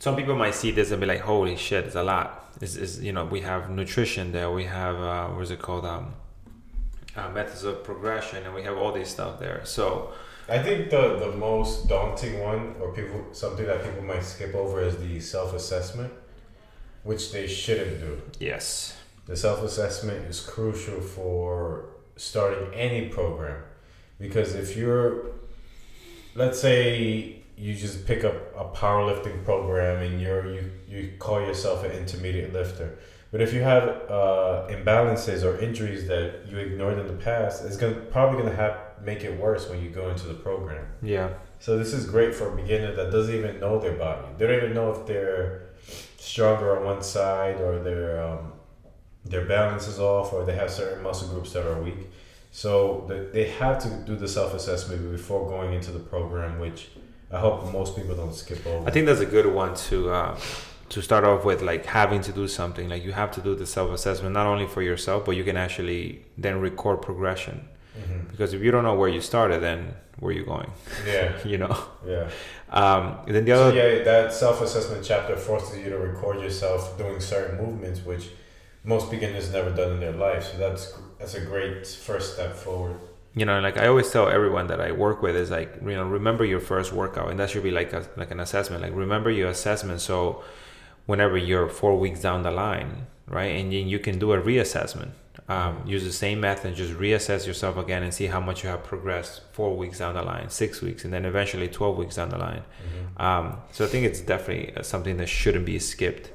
some 0.00 0.16
people 0.16 0.34
might 0.34 0.56
see 0.56 0.72
this 0.72 0.90
and 0.90 1.00
be 1.00 1.06
like, 1.06 1.20
"Holy 1.20 1.56
shit, 1.56 1.84
it's 1.86 1.94
a 1.94 2.02
lot." 2.02 2.28
Is 2.60 2.76
is 2.76 3.00
you 3.00 3.12
know 3.12 3.24
we 3.24 3.40
have 3.42 3.70
nutrition 3.70 4.32
there, 4.32 4.50
we 4.50 4.64
have 4.64 4.96
uh, 4.96 5.28
what 5.28 5.42
is 5.42 5.52
it 5.52 5.60
called, 5.62 5.86
um, 5.86 6.14
uh, 7.16 7.28
methods 7.30 7.64
of 7.64 7.84
progression, 7.84 8.44
and 8.44 8.54
we 8.54 8.62
have 8.62 8.76
all 8.76 8.92
these 8.92 9.08
stuff 9.08 9.38
there. 9.38 9.60
So 9.64 10.12
I 10.48 10.58
think 10.62 10.90
the 10.90 11.16
the 11.18 11.32
most 11.36 11.88
daunting 11.88 12.40
one, 12.40 12.74
or 12.80 12.92
people 12.92 13.26
something 13.32 13.66
that 13.66 13.84
people 13.84 14.02
might 14.02 14.24
skip 14.24 14.54
over, 14.54 14.82
is 14.82 14.96
the 14.96 15.20
self 15.20 15.54
assessment, 15.54 16.12
which 17.04 17.32
they 17.32 17.46
shouldn't 17.46 18.00
do. 18.00 18.20
yes, 18.40 18.96
The 19.26 19.36
self 19.36 19.62
assessment 19.62 20.26
is 20.26 20.40
crucial 20.40 21.00
for 21.00 21.86
starting 22.16 22.72
any 22.74 23.08
program, 23.08 23.62
because 24.18 24.54
if 24.54 24.76
you're, 24.76 25.26
let's 26.34 26.60
say 26.60 27.42
you 27.56 27.74
just 27.74 28.06
pick 28.06 28.24
up 28.24 28.34
a 28.56 28.64
powerlifting 28.76 29.44
program 29.44 30.02
and 30.02 30.20
you're 30.20 30.52
you 30.54 30.70
you 30.88 31.12
call 31.18 31.40
yourself 31.40 31.84
an 31.84 31.92
intermediate 31.92 32.52
lifter. 32.52 32.98
But 33.32 33.40
if 33.40 33.54
you 33.54 33.62
have 33.62 33.84
uh, 34.10 34.68
imbalances 34.68 35.42
or 35.42 35.58
injuries 35.58 36.06
that 36.06 36.46
you 36.48 36.58
ignored 36.58 36.98
in 36.98 37.06
the 37.06 37.14
past, 37.14 37.64
it's 37.64 37.78
gonna 37.78 37.94
probably 37.94 38.42
gonna 38.42 38.54
have 38.54 38.76
make 39.02 39.24
it 39.24 39.36
worse 39.40 39.68
when 39.68 39.82
you 39.82 39.90
go 39.90 40.10
into 40.10 40.28
the 40.28 40.34
program. 40.34 40.86
yeah, 41.02 41.30
So 41.58 41.76
this 41.76 41.92
is 41.92 42.06
great 42.06 42.34
for 42.34 42.52
a 42.52 42.56
beginner 42.56 42.94
that 42.94 43.10
doesn't 43.10 43.34
even 43.34 43.58
know 43.58 43.80
their 43.80 43.94
body. 43.94 44.28
They 44.38 44.46
don't 44.46 44.56
even 44.56 44.74
know 44.74 44.92
if 44.92 45.06
they're 45.06 45.70
stronger 46.18 46.76
on 46.76 46.84
one 46.84 47.02
side 47.02 47.60
or 47.60 47.82
their 47.82 48.22
um, 48.22 48.52
their 49.24 49.46
balance 49.46 49.88
is 49.88 49.98
off 49.98 50.32
or 50.32 50.44
they 50.44 50.54
have 50.54 50.70
certain 50.70 51.02
muscle 51.02 51.28
groups 51.28 51.52
that 51.52 51.66
are 51.66 51.80
weak. 51.80 52.10
So 52.50 53.06
the, 53.08 53.30
they 53.32 53.48
have 53.48 53.82
to 53.84 53.88
do 54.04 54.14
the 54.14 54.28
self 54.28 54.52
assessment 54.52 55.10
before 55.10 55.48
going 55.48 55.72
into 55.72 55.90
the 55.90 56.00
program, 56.00 56.58
which 56.58 56.90
I 57.30 57.38
hope 57.40 57.72
most 57.72 57.96
people 57.96 58.14
don't 58.14 58.34
skip 58.34 58.64
over. 58.66 58.86
I 58.86 58.90
think 58.90 59.06
that's 59.06 59.20
a 59.20 59.26
good 59.26 59.46
one 59.46 59.74
to 59.88 60.10
uh, 60.10 60.38
to 60.94 61.02
start 61.02 61.24
off 61.24 61.44
with, 61.44 61.60
like 61.62 61.84
having 61.86 62.20
to 62.28 62.32
do 62.32 62.46
something. 62.48 62.86
Like 62.92 63.02
you 63.04 63.12
have 63.12 63.30
to 63.36 63.40
do 63.48 63.52
the 63.62 63.66
self 63.66 63.90
assessment 63.98 64.32
not 64.40 64.46
only 64.52 64.66
for 64.74 64.82
yourself, 64.90 65.24
but 65.26 65.34
you 65.38 65.44
can 65.44 65.56
actually 65.66 66.02
then 66.44 66.54
record 66.60 66.98
progression. 67.08 67.56
Mhm. 68.00 68.30
Because 68.30 68.50
if 68.56 68.60
you 68.64 68.70
don't 68.74 68.84
know 68.88 68.94
where 69.02 69.08
you 69.16 69.20
started, 69.20 69.58
then 69.68 69.78
where 70.20 70.30
are 70.32 70.38
you 70.40 70.44
going? 70.54 70.70
Yeah, 71.06 71.32
You 71.52 71.58
know. 71.62 71.76
yeah. 72.14 72.28
Um, 72.80 73.02
then 73.34 73.44
the 73.44 73.54
So 73.54 73.62
other 73.68 73.76
yeah, 73.80 74.04
that 74.10 74.32
self 74.32 74.56
assessment 74.66 75.02
chapter 75.10 75.36
forces 75.36 75.78
you 75.82 75.90
to 75.90 75.98
record 76.10 76.36
yourself 76.40 76.80
doing 77.02 77.20
certain 77.20 77.54
movements, 77.64 78.00
which 78.10 78.24
most 78.84 79.10
beginners 79.10 79.52
never 79.52 79.70
done 79.70 79.90
in 79.96 80.00
their 80.00 80.16
life. 80.28 80.44
So 80.50 80.54
that's 80.64 80.82
that's 81.18 81.34
a 81.34 81.44
great 81.52 81.86
first 82.08 82.26
step 82.34 82.52
forward. 82.66 82.96
you 83.40 83.46
know 83.48 83.58
like 83.66 83.76
i 83.82 83.86
always 83.92 84.08
tell 84.14 84.26
everyone 84.38 84.66
that 84.72 84.80
i 84.88 84.90
work 85.06 85.18
with 85.26 85.34
is 85.44 85.50
like 85.58 85.70
you 85.90 85.96
know 85.98 86.06
remember 86.20 86.44
your 86.54 86.60
first 86.72 86.90
workout 87.00 87.26
and 87.30 87.36
that 87.40 87.48
should 87.50 87.62
be 87.70 87.74
like 87.80 87.90
a 87.98 88.02
like 88.20 88.30
an 88.36 88.40
assessment 88.46 88.78
like 88.86 88.94
remember 89.06 89.30
your 89.40 89.48
assessment 89.56 89.98
so 90.10 90.18
whenever 91.06 91.36
you're 91.36 91.68
four 91.68 91.98
weeks 91.98 92.20
down 92.20 92.42
the 92.42 92.50
line 92.50 93.06
right? 93.32 93.56
And 93.56 93.72
then 93.72 93.88
you 93.88 93.98
can 93.98 94.18
do 94.18 94.32
a 94.32 94.40
reassessment. 94.40 95.10
Um, 95.48 95.82
use 95.86 96.04
the 96.04 96.12
same 96.12 96.40
method 96.40 96.76
just 96.76 96.92
reassess 96.92 97.46
yourself 97.46 97.76
again 97.76 98.02
and 98.02 98.14
see 98.14 98.26
how 98.26 98.38
much 98.38 98.62
you 98.62 98.68
have 98.68 98.84
progressed 98.84 99.40
four 99.52 99.76
weeks 99.76 99.98
down 99.98 100.14
the 100.14 100.22
line 100.22 100.48
six 100.50 100.80
weeks 100.80 101.04
and 101.04 101.12
then 101.12 101.24
eventually 101.24 101.68
12 101.68 101.96
weeks 101.96 102.16
down 102.16 102.28
the 102.28 102.38
line. 102.38 102.62
Um, 103.16 103.56
so 103.72 103.84
i 103.84 103.88
think 103.88 104.06
it's 104.06 104.20
definitely 104.20 104.74
uh, 104.76 104.82
something 104.82 105.16
that 105.16 105.28
shouldn't 105.28 105.66
be 105.66 105.78
skipped. 105.78 106.30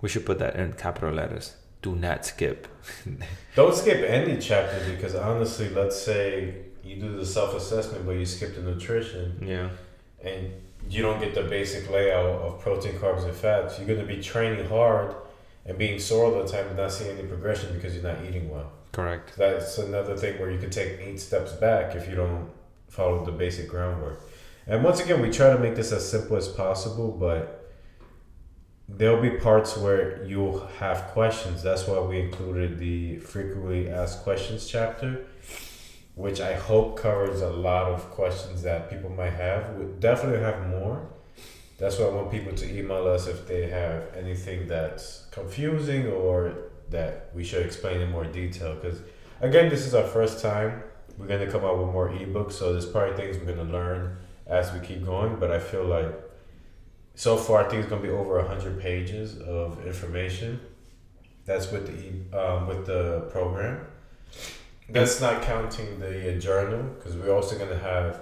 We 0.00 0.08
should 0.08 0.24
put 0.24 0.38
that 0.38 0.56
in 0.56 0.72
capital 0.72 1.12
letters. 1.12 1.56
Do 1.82 1.94
not 1.94 2.24
skip. 2.24 2.66
Don't 3.54 3.74
skip 3.74 4.02
any 4.08 4.40
chapter 4.40 4.78
because 4.90 5.14
honestly, 5.14 5.68
let's 5.68 6.00
say 6.00 6.54
you 6.82 6.96
do 6.96 7.16
the 7.16 7.26
self 7.26 7.54
assessment, 7.54 8.06
but 8.06 8.12
you 8.12 8.26
skip 8.26 8.54
the 8.54 8.62
nutrition. 8.62 9.44
Yeah. 9.46 9.68
And 10.22 10.52
you 10.88 11.02
don't 11.02 11.20
get 11.20 11.34
the 11.34 11.42
basic 11.42 11.90
layout 11.90 12.26
of 12.26 12.60
protein, 12.60 12.94
carbs, 12.94 13.24
and 13.24 13.34
fats. 13.34 13.78
You're 13.78 13.86
going 13.86 14.00
to 14.00 14.06
be 14.06 14.20
training 14.20 14.66
hard 14.66 15.14
and 15.66 15.76
being 15.78 15.98
sore 15.98 16.26
all 16.26 16.42
the 16.42 16.48
time 16.48 16.66
and 16.68 16.76
not 16.76 16.92
seeing 16.92 17.16
any 17.16 17.26
progression 17.28 17.74
because 17.74 17.94
you're 17.94 18.02
not 18.02 18.24
eating 18.24 18.50
well. 18.50 18.72
correct 18.92 19.36
That's 19.36 19.78
another 19.78 20.16
thing 20.16 20.40
where 20.40 20.50
you 20.50 20.58
can 20.58 20.70
take 20.70 20.98
eight 21.00 21.20
steps 21.20 21.52
back 21.52 21.94
if 21.94 22.08
you 22.08 22.14
don't 22.14 22.50
follow 22.88 23.24
the 23.24 23.32
basic 23.32 23.68
groundwork. 23.68 24.20
And 24.66 24.82
once 24.84 25.00
again, 25.00 25.20
we 25.20 25.30
try 25.30 25.52
to 25.52 25.58
make 25.58 25.74
this 25.74 25.92
as 25.92 26.08
simple 26.08 26.36
as 26.36 26.48
possible, 26.48 27.10
but 27.10 27.72
there'll 28.88 29.22
be 29.22 29.30
parts 29.30 29.76
where 29.76 30.24
you'll 30.24 30.66
have 30.78 31.08
questions. 31.08 31.62
That's 31.62 31.86
why 31.86 32.00
we 32.00 32.20
included 32.20 32.78
the 32.78 33.18
frequently 33.18 33.88
asked 33.88 34.22
questions 34.22 34.66
chapter, 34.66 35.26
which 36.20 36.38
I 36.40 36.52
hope 36.52 36.98
covers 36.98 37.40
a 37.40 37.48
lot 37.48 37.90
of 37.90 38.10
questions 38.10 38.62
that 38.62 38.90
people 38.90 39.08
might 39.08 39.32
have. 39.32 39.74
We 39.76 39.86
definitely 40.00 40.40
have 40.40 40.68
more. 40.68 41.08
That's 41.78 41.98
why 41.98 42.06
I 42.06 42.10
want 42.10 42.30
people 42.30 42.52
to 42.52 42.78
email 42.78 43.08
us 43.08 43.26
if 43.26 43.48
they 43.48 43.68
have 43.68 44.14
anything 44.14 44.68
that's 44.68 45.26
confusing 45.30 46.08
or 46.08 46.54
that 46.90 47.30
we 47.34 47.42
should 47.42 47.64
explain 47.64 48.02
in 48.02 48.10
more 48.10 48.26
detail. 48.26 48.74
Because 48.74 49.00
again, 49.40 49.70
this 49.70 49.86
is 49.86 49.94
our 49.94 50.04
first 50.04 50.42
time. 50.42 50.82
We're 51.16 51.26
gonna 51.26 51.50
come 51.50 51.64
out 51.64 51.78
with 51.78 51.88
more 51.88 52.10
ebooks, 52.10 52.52
so 52.52 52.72
there's 52.72 52.84
probably 52.84 53.16
things 53.16 53.38
we're 53.38 53.54
gonna 53.54 53.72
learn 53.72 54.18
as 54.46 54.70
we 54.74 54.80
keep 54.80 55.02
going. 55.02 55.36
But 55.36 55.50
I 55.50 55.58
feel 55.58 55.84
like 55.84 56.12
so 57.14 57.38
far, 57.38 57.64
I 57.64 57.68
think 57.68 57.80
it's 57.80 57.88
gonna 57.88 58.02
be 58.02 58.10
over 58.10 58.42
hundred 58.46 58.78
pages 58.78 59.38
of 59.38 59.86
information. 59.86 60.60
That's 61.46 61.72
with 61.72 61.86
the 61.86 62.38
um, 62.38 62.66
with 62.66 62.84
the 62.84 63.26
program. 63.32 63.86
That's 64.92 65.20
not 65.20 65.42
counting 65.42 65.98
the 66.00 66.36
uh, 66.36 66.38
journal 66.38 66.82
because 66.94 67.16
we're 67.16 67.34
also 67.34 67.58
gonna 67.58 67.78
have. 67.78 68.20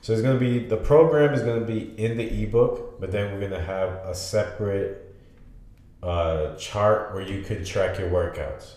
So 0.00 0.12
it's 0.12 0.22
gonna 0.22 0.38
be 0.38 0.60
the 0.60 0.76
program 0.76 1.34
is 1.34 1.42
gonna 1.42 1.66
be 1.66 1.94
in 1.98 2.16
the 2.16 2.42
ebook, 2.42 3.00
but 3.00 3.12
then 3.12 3.32
we're 3.32 3.48
gonna 3.48 3.62
have 3.62 3.90
a 4.06 4.14
separate 4.14 5.14
uh, 6.02 6.54
chart 6.56 7.12
where 7.14 7.22
you 7.22 7.42
can 7.42 7.64
track 7.64 7.98
your 7.98 8.08
workouts. 8.08 8.72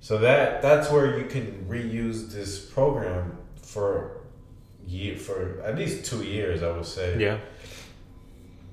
So 0.00 0.18
that 0.18 0.62
that's 0.62 0.90
where 0.90 1.18
you 1.18 1.26
can 1.26 1.66
reuse 1.68 2.30
this 2.32 2.58
program 2.60 3.36
for 3.60 4.22
year 4.86 5.16
for 5.16 5.60
at 5.62 5.76
least 5.76 6.06
two 6.06 6.22
years, 6.22 6.62
I 6.62 6.70
would 6.72 6.86
say. 6.86 7.18
yeah 7.20 7.38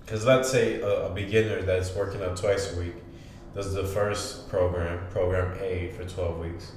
Because 0.02 0.26
let's 0.26 0.50
say 0.50 0.80
a, 0.82 1.08
a 1.08 1.10
beginner 1.10 1.62
that's 1.64 1.94
working 1.96 2.22
out 2.22 2.38
twice 2.38 2.74
a 2.74 2.80
week 2.80 2.96
does 3.54 3.74
the 3.74 3.86
first 3.86 4.50
program, 4.50 5.08
program 5.10 5.58
A, 5.62 5.90
for 5.92 6.04
12 6.04 6.40
weeks, 6.40 6.74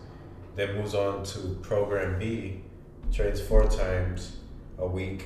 then 0.58 0.76
moves 0.76 0.94
on 0.94 1.24
to 1.24 1.38
program 1.62 2.18
B, 2.18 2.62
trains 3.12 3.40
four 3.40 3.68
times 3.68 4.36
a 4.78 4.86
week 4.86 5.24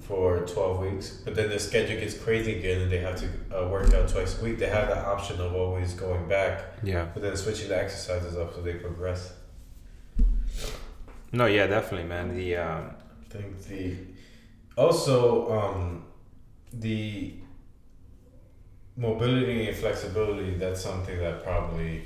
for 0.00 0.40
12 0.46 0.80
weeks, 0.80 1.22
but 1.24 1.34
then 1.34 1.48
the 1.48 1.58
schedule 1.58 1.98
gets 1.98 2.16
crazy 2.16 2.58
again 2.58 2.82
and 2.82 2.92
they 2.92 2.98
have 2.98 3.16
to 3.16 3.26
uh, 3.56 3.68
work 3.68 3.92
out 3.94 4.08
twice 4.08 4.40
a 4.40 4.44
week. 4.44 4.58
They 4.58 4.68
have 4.68 4.88
the 4.88 4.98
option 4.98 5.40
of 5.40 5.54
always 5.54 5.94
going 5.94 6.28
back, 6.28 6.62
yeah 6.82 7.08
but 7.12 7.22
then 7.22 7.36
switching 7.36 7.68
the 7.68 7.78
exercises 7.78 8.36
up 8.36 8.54
so 8.54 8.60
they 8.60 8.74
progress. 8.74 9.32
No, 11.32 11.46
yeah, 11.46 11.66
definitely, 11.66 12.06
man. 12.06 12.36
The 12.36 12.56
um, 12.56 12.90
I 13.20 13.32
think 13.32 13.64
the 13.64 13.96
also 14.76 15.50
um, 15.52 16.04
the 16.72 17.34
mobility 18.96 19.66
and 19.66 19.76
flexibility 19.76 20.54
that's 20.54 20.80
something 20.80 21.18
that 21.18 21.42
probably 21.42 22.02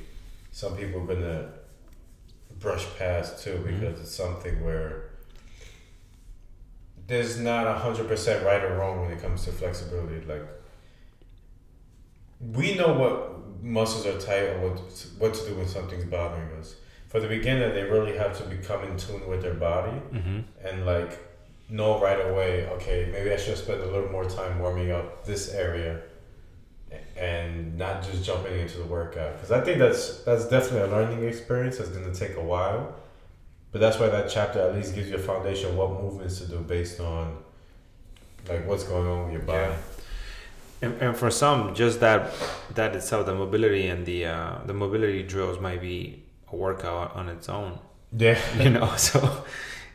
some 0.51 0.75
people 0.75 1.03
are 1.03 1.15
gonna 1.15 1.53
brush 2.61 2.87
past 2.99 3.43
too 3.45 3.53
Mhm. 3.65 3.81
because 3.81 4.01
it's 4.01 4.15
something 4.15 4.65
where 4.65 5.05
there's 7.07 7.39
not 7.39 7.67
a 7.67 7.73
hundred 7.75 8.07
percent 8.09 8.45
right 8.45 8.63
or 8.63 8.75
wrong 8.77 9.01
when 9.01 9.11
it 9.11 9.21
comes 9.23 9.45
to 9.45 9.53
flexibility. 9.53 10.21
Like 10.27 10.43
we 12.41 12.75
know 12.75 12.93
what 12.93 13.63
muscles 13.63 14.07
are 14.07 14.19
tight 14.21 14.45
or 14.51 14.59
what 14.71 14.79
what 15.19 15.35
to 15.35 15.47
do 15.49 15.55
when 15.57 15.69
something's 15.69 16.05
bothering 16.05 16.51
us. 16.61 16.77
For 17.09 17.21
the 17.21 17.29
beginner, 17.29 17.73
they 17.73 17.85
really 17.85 18.17
have 18.19 18.37
to 18.39 18.45
become 18.45 18.85
in 18.85 18.97
tune 18.99 19.27
with 19.29 19.43
their 19.43 19.55
body 19.55 19.97
Mm-hmm. 20.13 20.41
and 20.67 20.87
like 20.87 21.19
know 21.71 21.99
right 22.01 22.21
away. 22.31 22.67
Okay, 22.69 23.09
maybe 23.11 23.33
I 23.33 23.37
should 23.37 23.57
spend 23.59 23.81
a 23.81 23.87
little 23.87 24.11
more 24.11 24.25
time 24.25 24.59
warming 24.59 24.91
up 24.91 25.25
this 25.25 25.53
area, 25.55 26.01
and 27.17 27.77
not 27.77 28.03
just 28.03 28.25
jumping 28.25 28.59
into 28.59 28.79
the 28.79 28.85
workout. 28.85 29.35
Because 29.35 29.51
I 29.51 29.61
think 29.61 29.79
that's 29.79 30.21
that's 30.25 30.47
definitely 30.49 30.89
a 30.91 30.97
learning 30.97 31.25
experience. 31.25 31.79
That's 31.79 31.91
gonna 31.91 32.15
take 32.15 32.37
a 32.37 32.43
while, 32.43 32.95
but 33.73 33.81
that's 33.81 33.99
why 33.99 34.09
that 34.09 34.29
chapter 34.31 34.61
at 34.61 34.75
least 34.75 34.95
gives 34.95 35.09
you 35.11 35.17
a 35.17 35.19
foundation 35.19 35.71
of 35.71 35.77
what 35.77 35.91
movements 36.03 36.39
to 36.41 36.47
do 36.47 36.59
based 36.61 37.01
on 37.01 37.39
like 38.49 38.67
what's 38.67 38.85
going 38.85 39.07
on 39.07 39.25
with 39.25 39.33
your 39.33 39.43
body. 39.43 39.59
Yeah. 39.73 39.77
And, 40.81 41.03
and 41.03 41.17
for 41.17 41.31
some, 41.31 41.75
just 41.75 41.99
that 42.01 42.33
that 42.75 42.95
itself, 42.95 43.27
the 43.27 43.35
mobility 43.35 43.89
and 43.89 44.07
the 44.07 44.27
uh, 44.27 44.59
the 44.67 44.75
mobility 44.75 45.23
drills 45.25 45.59
might 45.61 45.81
be 45.81 46.23
a 46.53 46.57
workout 46.57 47.15
on 47.17 47.29
its 47.29 47.49
own. 47.49 47.79
Yeah. 48.17 48.39
You 48.63 48.71
know, 48.71 48.95
so 48.97 49.21
um, 49.21 49.43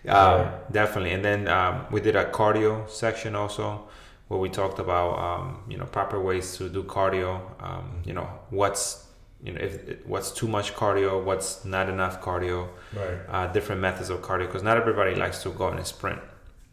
Yeah. 0.06 0.52
definitely. 0.72 1.12
And 1.14 1.24
then 1.24 1.48
um, 1.48 1.86
we 1.90 2.02
did 2.02 2.16
a 2.18 2.26
cardio 2.26 2.90
section 2.90 3.34
also, 3.36 3.88
where 4.28 4.40
we 4.40 4.50
talked 4.50 4.80
about 4.80 5.20
um, 5.20 5.64
you 5.68 5.78
know 5.78 5.86
proper 5.86 6.20
ways 6.20 6.58
to 6.58 6.70
do 6.70 6.84
cardio. 6.84 7.40
Um, 7.62 8.02
you 8.06 8.14
know 8.14 8.28
what's 8.50 9.08
you 9.44 9.54
know 9.54 9.60
if 9.62 10.06
what's 10.06 10.32
too 10.32 10.48
much 10.48 10.74
cardio, 10.74 11.24
what's 11.24 11.66
not 11.66 11.90
enough 11.90 12.22
cardio, 12.22 12.70
Right. 12.96 13.18
uh, 13.30 13.48
different 13.48 13.82
methods 13.82 14.10
of 14.10 14.22
cardio 14.22 14.48
because 14.48 14.64
not 14.64 14.78
everybody 14.78 15.16
likes 15.16 15.44
to 15.44 15.50
go 15.50 15.70
in 15.72 15.78
a 15.80 15.86
sprint. 15.86 16.20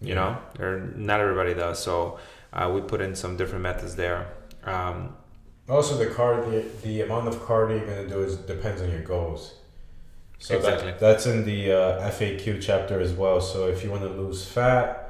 You 0.00 0.14
Yeah. 0.14 0.14
know, 0.59 0.64
or 0.64 0.78
not 0.97 1.21
everybody 1.21 1.52
does. 1.54 1.78
So 1.78 2.19
uh, 2.52 2.71
we 2.75 2.80
put 2.80 3.00
in 3.00 3.14
some 3.14 3.37
different 3.37 3.62
methods 3.62 3.97
there. 3.97 4.28
Um, 4.64 5.16
Also, 5.69 5.97
the 5.97 6.07
cardio, 6.07 6.64
the 6.83 7.02
amount 7.02 7.28
of 7.28 7.37
cardio 7.47 7.76
you're 7.78 7.87
gonna 7.87 8.09
do 8.09 8.23
is 8.23 8.37
depends 8.37 8.80
on 8.83 8.90
your 8.90 9.02
goals. 9.02 9.54
So 10.38 10.57
Exactly. 10.57 10.90
that, 10.92 10.99
that's 11.00 11.26
in 11.26 11.45
the 11.45 11.73
uh, 11.73 12.09
FAQ 12.11 12.61
chapter 12.62 12.99
as 13.00 13.12
well. 13.12 13.40
So 13.40 13.69
if 13.69 13.85
you 13.85 13.90
want 13.90 14.02
to 14.02 14.09
lose 14.09 14.45
fat 14.47 15.10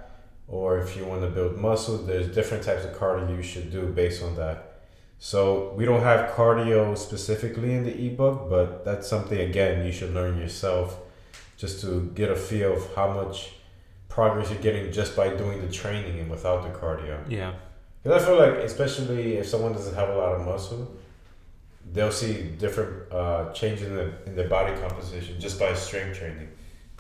or 0.51 0.79
if 0.79 0.97
you 0.97 1.05
want 1.05 1.23
to 1.23 1.29
build 1.29 1.57
muscle, 1.57 1.97
there's 1.99 2.27
different 2.35 2.65
types 2.65 2.85
of 2.85 2.93
cardio 2.93 3.37
you 3.37 3.43
should 3.43 3.71
do 3.71 3.87
based 3.87 4.23
on 4.23 4.35
that. 4.35 4.81
So 5.19 5.73
we 5.77 5.85
don't 5.85 6.03
have 6.03 6.31
cardio 6.31 6.99
specifically 6.99 7.75
in 7.75 7.85
the 7.85 8.07
ebook, 8.07 8.51
but 8.51 8.85
that's 8.85 9.07
something 9.07 9.39
again 9.39 9.87
you 9.87 9.93
should 9.93 10.13
learn 10.13 10.39
yourself, 10.39 10.99
just 11.57 11.81
to 11.83 12.11
get 12.15 12.31
a 12.31 12.37
feel 12.37 12.73
of 12.73 12.95
how 12.95 13.13
much 13.13 13.53
progress 14.09 14.51
you're 14.51 14.61
getting 14.61 14.91
just 14.91 15.15
by 15.15 15.29
doing 15.29 15.61
the 15.61 15.73
training 15.73 16.19
and 16.19 16.29
without 16.31 16.63
the 16.65 16.77
cardio. 16.77 17.19
yeah, 17.29 17.53
Because 18.03 18.23
I 18.23 18.27
feel 18.27 18.39
like, 18.39 18.55
especially 18.65 19.37
if 19.37 19.47
someone 19.47 19.73
doesn't 19.73 19.95
have 19.95 20.09
a 20.09 20.17
lot 20.17 20.33
of 20.33 20.45
muscle, 20.45 20.97
they'll 21.93 22.11
see 22.11 22.43
different 22.59 23.13
uh, 23.13 23.53
changes 23.53 23.87
in, 23.87 23.95
the, 23.95 24.13
in 24.27 24.35
their 24.35 24.49
body 24.49 24.75
composition 24.81 25.39
just 25.39 25.61
by 25.61 25.73
strength 25.75 26.19
training 26.19 26.49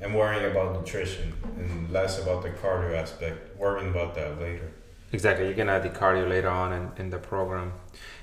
and 0.02 0.14
worrying 0.14 0.50
about 0.50 0.72
nutrition 0.74 1.32
and 1.58 1.90
less 1.90 2.20
about 2.22 2.42
the 2.42 2.50
cardio 2.50 2.94
aspect, 2.96 3.56
worrying 3.58 3.90
about 3.90 4.14
that 4.14 4.40
later. 4.40 4.70
exactly. 5.12 5.48
You 5.48 5.54
can 5.54 5.68
add 5.68 5.82
the 5.82 5.90
cardio 5.90 6.28
later 6.28 6.48
on 6.48 6.72
in, 6.72 6.90
in 6.96 7.10
the 7.10 7.18
program. 7.18 7.72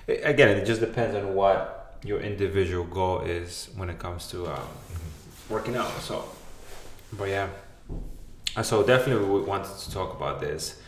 A- 0.08 0.22
Again, 0.24 0.50
it 0.58 0.66
just 0.66 0.82
depends 0.82 1.16
on 1.16 1.34
what 1.36 1.98
your 2.04 2.20
individual 2.20 2.86
goal 2.86 3.22
is 3.22 3.70
when 3.76 3.90
it 3.90 4.00
comes 4.00 4.28
to 4.32 4.48
um, 4.48 4.68
working 5.50 5.76
out. 5.76 5.92
So, 6.02 6.24
but 7.14 7.30
yeah, 7.30 7.48
Uh, 8.56 8.64
so 8.64 8.82
definitely 8.84 9.26
we 9.30 9.42
wanted 9.42 9.78
to 9.78 9.92
talk 9.92 10.16
about 10.16 10.40
this 10.40 10.82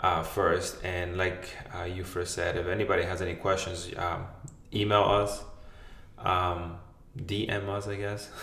uh, 0.00 0.22
first. 0.22 0.76
And 0.84 1.16
like 1.16 1.48
uh, 1.74 1.84
you 1.84 2.04
first 2.04 2.34
said, 2.34 2.56
if 2.56 2.66
anybody 2.66 3.02
has 3.04 3.22
any 3.22 3.34
questions, 3.34 3.90
um, 3.96 4.26
email 4.74 5.04
us, 5.04 5.42
um, 6.18 6.78
DM 7.16 7.68
us, 7.68 7.86
I 7.88 7.96
guess. 7.96 8.28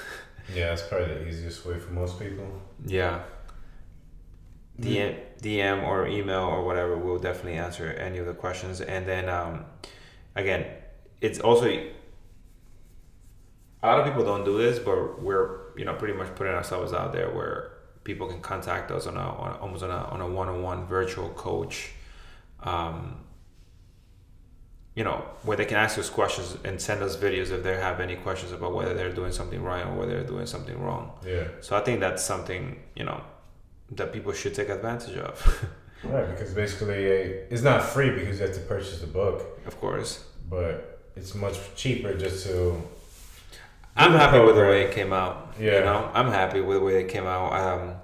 Yeah, 0.54 0.70
that's 0.70 0.84
probably 0.84 1.08
the 1.16 1.28
easiest 1.28 1.66
way 1.66 1.80
for 1.80 1.92
most 1.92 2.20
people. 2.20 2.62
Yeah. 2.86 3.24
DM, 4.80 5.20
DM 5.42 5.84
or 5.84 6.08
email 6.08 6.42
or 6.42 6.64
whatever, 6.66 6.98
we'll 6.98 7.20
definitely 7.20 7.54
answer 7.54 7.92
any 7.92 8.18
of 8.18 8.26
the 8.26 8.34
questions. 8.34 8.82
And 8.82 9.08
then, 9.08 9.30
um, 9.30 9.66
again, 10.36 10.66
it's 11.22 11.40
also 11.40 11.68
a 13.84 13.88
lot 13.88 14.00
of 14.00 14.06
people 14.06 14.24
don't 14.24 14.46
do 14.46 14.58
this, 14.58 14.80
but 14.80 15.22
we're 15.22 15.74
you 15.78 15.86
know 15.86 15.94
pretty 15.94 16.14
much 16.14 16.34
putting 16.36 16.54
ourselves 16.54 16.94
out 16.94 17.14
there 17.14 17.30
where 17.30 17.72
people 18.04 18.28
can 18.28 18.42
contact 18.42 18.92
us 18.92 19.08
on 19.08 19.18
a 19.18 19.20
on, 19.20 19.58
almost 19.60 19.84
on 19.84 19.92
a 19.92 20.04
on 20.10 20.22
a 20.22 20.28
one 20.28 20.48
on 20.48 20.62
one 20.62 20.86
virtual 20.86 21.30
coach. 21.30 21.92
Um, 22.62 23.22
you 24.96 25.04
know 25.04 25.24
where 25.44 25.56
they 25.56 25.66
can 25.66 25.78
ask 25.78 25.98
us 25.98 26.10
questions 26.10 26.58
and 26.66 26.80
send 26.82 27.02
us 27.02 27.16
videos 27.16 27.52
if 27.52 27.64
they 27.64 27.76
have 27.76 28.00
any 28.00 28.16
questions 28.18 28.52
about 28.52 28.74
whether 28.74 28.94
they're 28.94 29.14
doing 29.14 29.32
something 29.32 29.62
right 29.64 29.86
or 29.86 29.94
whether 29.96 30.12
they're 30.12 30.24
doing 30.36 30.46
something 30.46 30.78
wrong. 30.82 31.12
Yeah, 31.26 31.48
So 31.62 31.78
I 31.78 31.82
think 31.82 32.00
that's 32.02 32.24
something 32.24 32.80
you 32.96 33.06
know 33.06 33.22
that 33.92 34.12
people 34.14 34.34
should 34.34 34.54
take 34.54 34.70
advantage 34.70 35.16
of. 35.18 35.70
right. 36.04 36.28
Because 36.30 36.54
basically, 36.54 37.06
uh, 37.06 37.46
it's 37.50 37.62
not 37.62 37.84
free 37.84 38.12
because 38.12 38.40
you 38.40 38.46
have 38.46 38.56
to 38.56 38.62
purchase 38.62 39.00
the 39.02 39.08
book, 39.08 39.60
of 39.66 39.80
course, 39.80 40.26
but 40.50 41.00
it's 41.16 41.36
much 41.36 41.58
cheaper 41.76 42.14
just 42.14 42.46
to. 42.48 42.82
I'm 43.96 44.14
happy 44.14 44.40
with 44.40 44.56
the 44.56 44.62
way 44.62 44.84
it 44.84 44.94
came 44.94 45.12
out. 45.12 45.54
Yeah. 45.60 45.80
You 45.80 45.86
know, 45.86 46.12
I'm 46.14 46.30
happy 46.32 46.62
with 46.62 46.78
the 46.80 46.84
way 46.84 47.02
it 47.02 47.10
came 47.10 47.26
out. 47.26 47.52
Um, 47.54 47.96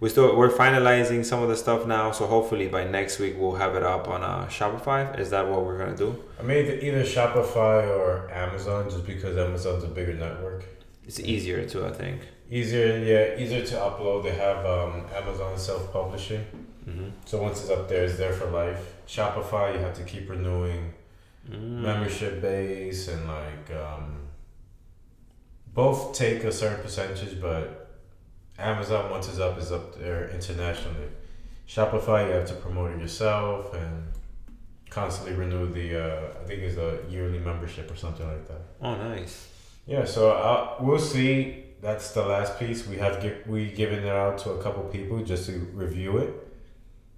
we 0.00 0.08
still 0.08 0.36
we're 0.36 0.50
finalizing 0.50 1.24
some 1.24 1.42
of 1.42 1.48
the 1.48 1.56
stuff 1.56 1.86
now, 1.86 2.10
so 2.12 2.26
hopefully 2.26 2.68
by 2.68 2.84
next 2.84 3.18
week 3.18 3.34
we'll 3.38 3.54
have 3.56 3.74
it 3.74 3.82
up 3.82 4.08
on 4.08 4.22
uh, 4.22 4.46
Shopify. 4.46 5.18
Is 5.18 5.30
that 5.30 5.48
what 5.48 5.64
we're 5.64 5.78
gonna 5.78 5.96
do? 5.96 6.22
I 6.38 6.42
mean, 6.42 6.66
either 6.66 7.02
Shopify 7.02 7.86
or 7.98 8.30
Amazon, 8.30 8.90
just 8.90 9.06
because 9.06 9.36
Amazon's 9.36 9.84
a 9.84 9.88
bigger 9.88 10.14
network. 10.14 10.64
It's 11.06 11.20
easier 11.20 11.66
too, 11.68 11.86
I 11.86 11.92
think. 11.92 12.20
Easier, 12.50 12.98
yeah, 12.98 13.42
easier 13.42 13.64
to 13.64 13.74
upload. 13.76 14.22
They 14.24 14.32
have 14.32 14.64
um, 14.66 15.06
Amazon 15.14 15.58
self 15.58 15.92
publishing, 15.92 16.44
Mm-hmm. 16.88 17.08
so 17.24 17.42
once 17.42 17.62
it's 17.62 17.70
up 17.70 17.88
there, 17.88 18.04
it's 18.04 18.16
there 18.16 18.32
for 18.32 18.46
life. 18.50 18.94
Shopify, 19.08 19.72
you 19.74 19.80
have 19.80 19.94
to 19.94 20.04
keep 20.04 20.28
renewing 20.30 20.92
Mm. 21.50 21.80
membership 21.82 22.42
base 22.42 23.06
and 23.06 23.22
like 23.28 23.70
um, 23.70 24.16
both 25.74 26.12
take 26.12 26.42
a 26.44 26.50
certain 26.52 26.82
percentage, 26.82 27.40
but 27.40 27.85
Amazon 28.58 29.10
once 29.10 29.28
it's 29.28 29.38
up 29.38 29.58
is 29.58 29.72
up 29.72 29.98
there 29.98 30.28
internationally. 30.30 31.08
Shopify, 31.68 32.26
you 32.26 32.32
have 32.32 32.46
to 32.46 32.54
promote 32.54 32.92
it 32.92 33.00
yourself 33.00 33.74
and 33.74 34.06
constantly 34.88 35.34
renew 35.34 35.70
the. 35.72 36.04
Uh, 36.04 36.28
I 36.40 36.46
think 36.46 36.62
it's 36.62 36.76
a 36.76 37.00
yearly 37.10 37.38
membership 37.38 37.90
or 37.90 37.96
something 37.96 38.26
like 38.26 38.46
that. 38.48 38.60
Oh, 38.80 38.94
nice. 38.96 39.48
Yeah, 39.86 40.04
so 40.04 40.32
uh, 40.32 40.76
we'll 40.80 40.98
see. 40.98 41.64
That's 41.82 42.12
the 42.12 42.22
last 42.22 42.58
piece. 42.58 42.86
We 42.86 42.96
have 42.96 43.22
we 43.46 43.70
given 43.70 44.04
it 44.04 44.08
out 44.08 44.38
to 44.38 44.50
a 44.50 44.62
couple 44.62 44.82
people 44.84 45.22
just 45.22 45.46
to 45.46 45.52
review 45.74 46.18
it, 46.18 46.32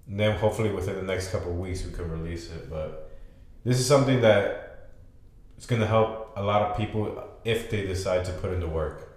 and 0.07 0.19
then 0.19 0.37
hopefully 0.37 0.71
within 0.71 0.95
the 0.95 1.03
next 1.03 1.31
couple 1.31 1.51
of 1.51 1.57
weeks 1.57 1.85
we 1.85 1.93
can 1.93 2.09
release 2.11 2.51
it. 2.51 2.69
But 2.69 3.11
this 3.63 3.79
is 3.79 3.87
something 3.87 4.21
that 4.21 4.89
is 5.57 5.65
going 5.65 5.81
to 5.81 5.87
help 5.87 6.33
a 6.35 6.43
lot 6.43 6.61
of 6.63 6.77
people 6.77 7.23
if 7.45 7.69
they 7.69 7.85
decide 7.85 8.25
to 8.25 8.31
put 8.33 8.51
in 8.51 8.59
the 8.59 8.67
work. 8.67 9.08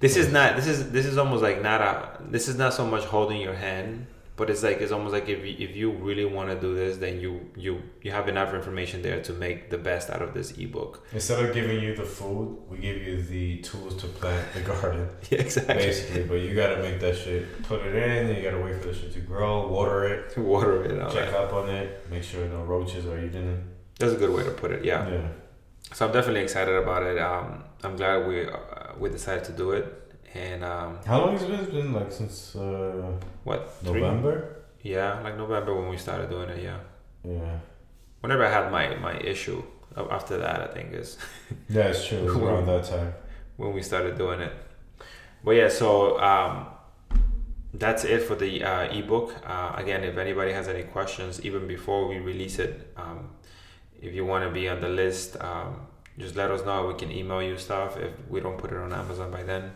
This 0.00 0.16
is 0.16 0.30
not. 0.32 0.56
This 0.56 0.66
is 0.66 0.90
this 0.90 1.06
is 1.06 1.16
almost 1.18 1.42
like 1.42 1.62
not 1.62 1.80
a. 1.80 2.18
This 2.30 2.48
is 2.48 2.56
not 2.56 2.74
so 2.74 2.86
much 2.86 3.04
holding 3.04 3.40
your 3.40 3.54
hand, 3.54 4.06
but 4.36 4.50
it's 4.50 4.62
like 4.62 4.80
it's 4.82 4.92
almost 4.92 5.12
like 5.14 5.28
if 5.28 5.44
you, 5.44 5.54
if 5.66 5.74
you 5.74 5.90
really 5.92 6.24
want 6.26 6.50
to 6.50 6.60
do 6.60 6.74
this, 6.74 6.98
then 6.98 7.18
you 7.20 7.48
you 7.56 7.82
you 8.02 8.10
have 8.12 8.28
enough 8.28 8.52
information 8.52 9.00
there 9.02 9.22
to 9.22 9.32
make 9.32 9.70
the 9.70 9.78
best 9.78 10.10
out 10.10 10.20
of 10.20 10.34
this 10.34 10.50
ebook. 10.58 11.06
Instead 11.12 11.42
of 11.44 11.54
giving 11.54 11.80
you 11.80 11.96
the 11.96 12.04
food, 12.04 12.58
we 12.68 12.76
give 12.78 12.98
you 13.00 13.22
the 13.22 13.58
tools 13.62 13.96
to 13.96 14.06
plant 14.06 14.46
the 14.52 14.60
garden, 14.72 15.08
Yeah, 15.30 15.38
exactly. 15.40 15.74
basically. 15.76 16.22
But 16.24 16.34
you 16.40 16.54
got 16.54 16.74
to 16.74 16.82
make 16.82 17.00
that 17.00 17.16
shit, 17.16 17.62
put 17.62 17.80
it 17.86 17.94
in. 17.94 18.36
You 18.36 18.42
got 18.42 18.56
to 18.58 18.62
wait 18.62 18.80
for 18.80 18.88
the 18.88 18.94
shit 18.94 19.12
to 19.14 19.20
grow, 19.20 19.66
water 19.68 20.04
it, 20.04 20.30
To 20.34 20.42
Water 20.52 20.84
it 20.84 21.12
check 21.12 21.32
up 21.32 21.52
on 21.54 21.70
it, 21.70 22.06
make 22.10 22.22
sure 22.22 22.46
no 22.48 22.62
roaches 22.64 23.06
are 23.06 23.18
eating 23.18 23.48
it. 23.54 23.60
That's 23.98 24.12
a 24.12 24.16
good 24.16 24.30
way 24.36 24.44
to 24.44 24.50
put 24.50 24.72
it. 24.72 24.84
Yeah. 24.84 25.08
yeah. 25.08 25.28
So 25.92 26.06
I'm 26.06 26.12
definitely 26.12 26.42
excited 26.42 26.74
about 26.74 27.02
it. 27.04 27.18
Um, 27.18 27.64
I'm 27.82 27.96
glad 27.96 28.26
we 28.26 28.46
uh, 28.46 28.58
we 28.98 29.08
decided 29.08 29.44
to 29.44 29.52
do 29.52 29.72
it. 29.72 30.02
And 30.34 30.62
um, 30.64 30.98
How 31.06 31.20
long 31.20 31.32
has 31.32 31.42
it 31.42 31.48
been? 31.50 31.60
It's 31.60 31.70
been 31.72 31.92
like 31.92 32.12
since 32.12 32.54
uh, 32.56 33.12
what? 33.44 33.72
Three? 33.84 34.00
November. 34.00 34.56
Yeah, 34.82 35.20
like 35.22 35.36
November 35.38 35.74
when 35.74 35.88
we 35.88 35.96
started 35.96 36.28
doing 36.30 36.48
it. 36.50 36.62
Yeah. 36.62 36.78
Yeah, 37.24 37.58
Whenever 38.20 38.44
I 38.46 38.50
had 38.50 38.70
my 38.70 38.94
my 38.96 39.18
issue. 39.18 39.62
After 40.10 40.36
that, 40.36 40.60
I 40.60 40.66
think 40.74 40.92
is 40.92 41.16
yeah, 41.70 41.84
it's 41.84 42.06
true. 42.06 42.18
It 42.18 42.24
was 42.26 42.36
around 42.36 42.66
that 42.66 42.84
time. 42.84 43.14
when 43.56 43.72
we 43.72 43.80
started 43.80 44.18
doing 44.18 44.40
it. 44.40 44.52
But 45.42 45.52
yeah, 45.52 45.68
so 45.70 46.20
um, 46.20 46.66
that's 47.72 48.04
it 48.04 48.22
for 48.24 48.34
the 48.34 48.62
uh, 48.62 48.92
ebook. 48.92 49.34
Uh, 49.44 49.72
again, 49.74 50.04
if 50.04 50.18
anybody 50.18 50.52
has 50.52 50.68
any 50.68 50.82
questions, 50.82 51.40
even 51.46 51.66
before 51.66 52.06
we 52.08 52.18
release 52.18 52.58
it, 52.58 52.92
um, 52.98 53.30
if 54.06 54.14
you 54.14 54.24
want 54.24 54.44
to 54.44 54.50
be 54.50 54.68
on 54.68 54.80
the 54.80 54.88
list, 54.88 55.36
um, 55.40 55.86
just 56.18 56.34
let 56.36 56.50
us 56.50 56.64
know. 56.64 56.86
We 56.86 56.94
can 56.94 57.10
email 57.10 57.42
you 57.42 57.58
stuff 57.58 57.96
if 57.98 58.12
we 58.28 58.40
don't 58.40 58.58
put 58.58 58.70
it 58.72 58.78
on 58.78 58.92
Amazon 58.92 59.30
by 59.30 59.42
then. 59.42 59.72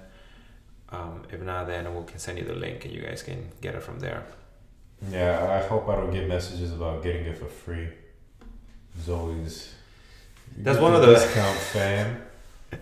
Um, 0.91 1.23
if 1.31 1.41
not, 1.41 1.67
then 1.67 1.95
we 1.95 2.05
can 2.05 2.19
send 2.19 2.39
you 2.39 2.45
the 2.45 2.55
link 2.55 2.85
and 2.85 2.95
you 2.95 3.01
guys 3.03 3.23
can 3.23 3.51
get 3.61 3.75
it 3.75 3.83
from 3.83 4.01
there. 4.01 4.25
Yeah, 5.11 5.47
I 5.59 5.67
hope 5.67 5.89
I 5.89 5.97
don't 5.97 6.11
get 6.13 6.27
messages 6.29 6.73
about 6.73 7.03
getting 7.03 7.25
it 7.27 7.39
for 7.39 7.47
free. 7.47 7.89
There's 8.95 9.09
always 9.09 9.73
That's 10.57 10.79
one 10.79 10.95
of 10.95 11.01
the- 11.03 11.15
discount 11.15 11.59
fam. 11.59 12.23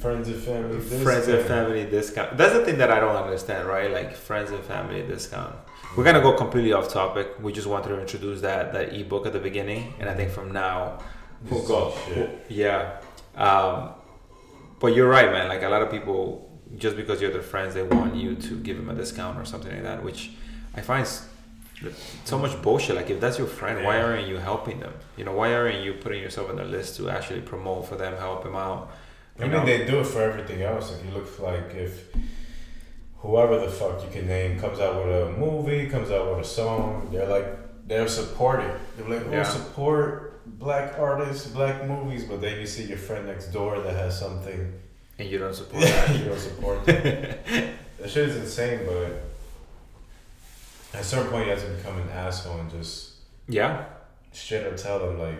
Friends 0.00 0.26
and 0.28 0.42
family. 0.42 0.80
friends 0.80 1.28
and 1.28 1.46
family 1.46 1.84
discount. 1.84 2.36
That's 2.36 2.54
the 2.54 2.64
thing 2.64 2.78
that 2.78 2.90
I 2.90 2.98
don't 2.98 3.14
understand, 3.14 3.68
right? 3.68 3.88
Like 3.88 4.16
friends 4.16 4.50
and 4.50 4.62
family 4.64 5.00
discount. 5.02 5.54
We're 5.94 6.04
gonna 6.04 6.22
go 6.22 6.32
completely 6.32 6.72
off 6.72 6.88
topic. 6.88 7.34
We 7.42 7.52
just 7.52 7.66
wanted 7.66 7.88
to 7.88 8.00
introduce 8.00 8.40
that 8.40 8.72
that 8.72 8.94
ebook 8.94 9.26
at 9.26 9.34
the 9.34 9.38
beginning, 9.38 9.92
and 10.00 10.08
I 10.08 10.14
think 10.14 10.30
from 10.30 10.50
now 10.52 10.98
we'll 11.50 11.66
go. 11.66 11.94
Yeah, 12.48 12.96
um, 13.36 13.90
but 14.80 14.94
you're 14.94 15.08
right, 15.08 15.30
man. 15.30 15.48
Like 15.48 15.62
a 15.62 15.68
lot 15.68 15.82
of 15.82 15.90
people, 15.90 16.50
just 16.78 16.96
because 16.96 17.20
you're 17.20 17.30
their 17.30 17.42
friends, 17.42 17.74
they 17.74 17.82
want 17.82 18.14
you 18.14 18.36
to 18.36 18.58
give 18.60 18.78
them 18.78 18.88
a 18.88 18.94
discount 18.94 19.38
or 19.38 19.44
something 19.44 19.70
like 19.70 19.82
that, 19.82 20.02
which 20.02 20.30
I 20.74 20.80
find 20.80 21.06
so 22.24 22.38
much 22.38 22.60
bullshit. 22.62 22.96
Like 22.96 23.10
if 23.10 23.20
that's 23.20 23.36
your 23.36 23.46
friend, 23.46 23.84
why 23.84 24.00
aren't 24.00 24.26
you 24.26 24.36
helping 24.36 24.80
them? 24.80 24.94
You 25.18 25.24
know, 25.24 25.32
why 25.32 25.54
aren't 25.54 25.84
you 25.84 25.92
putting 25.92 26.22
yourself 26.22 26.48
on 26.48 26.56
the 26.56 26.64
list 26.64 26.96
to 26.96 27.10
actually 27.10 27.42
promote 27.42 27.86
for 27.86 27.96
them, 27.96 28.16
help 28.16 28.44
them 28.44 28.56
out? 28.56 28.90
I 29.38 29.42
mean, 29.42 29.52
know? 29.52 29.64
they 29.66 29.84
do 29.84 30.00
it 30.00 30.06
for 30.06 30.22
everything 30.22 30.62
else. 30.62 30.92
If 30.92 31.04
you 31.04 31.10
look 31.10 31.38
like 31.38 31.74
if 31.74 32.08
whoever 33.22 33.58
the 33.60 33.68
fuck 33.68 34.02
you 34.04 34.10
can 34.10 34.26
name 34.26 34.58
comes 34.58 34.78
out 34.80 34.94
with 35.04 35.14
a 35.14 35.30
movie, 35.38 35.88
comes 35.88 36.10
out 36.10 36.28
with 36.30 36.44
a 36.44 36.48
song, 36.48 37.08
they're 37.12 37.26
like 37.28 37.46
they're 37.88 38.08
supporting. 38.08 38.70
They're 38.96 39.08
like, 39.08 39.26
oh, 39.26 39.32
Yeah. 39.32 39.42
support 39.42 40.28
black 40.58 40.98
artists, 40.98 41.46
black 41.48 41.86
movies, 41.86 42.24
but 42.24 42.40
then 42.40 42.60
you 42.60 42.66
see 42.66 42.84
your 42.84 42.98
friend 42.98 43.26
next 43.26 43.46
door 43.52 43.80
that 43.80 43.94
has 43.94 44.18
something. 44.18 44.72
And 45.18 45.28
you 45.28 45.38
don't 45.38 45.54
support 45.54 45.82
that. 45.92 46.16
you 46.18 46.24
don't 46.26 46.38
support 46.38 46.84
them. 46.86 47.02
that 47.98 48.08
shit 48.10 48.28
is 48.28 48.36
insane, 48.36 48.80
but 48.86 49.22
at 50.94 51.00
a 51.00 51.04
certain 51.04 51.30
point 51.30 51.46
you 51.46 51.52
have 51.52 51.62
to 51.64 51.70
become 51.70 51.98
an 52.00 52.08
asshole 52.10 52.58
and 52.60 52.70
just 52.70 53.12
Yeah, 53.48 53.84
straight 54.32 54.66
up 54.66 54.76
tell 54.76 54.98
them 55.00 55.18
like, 55.18 55.38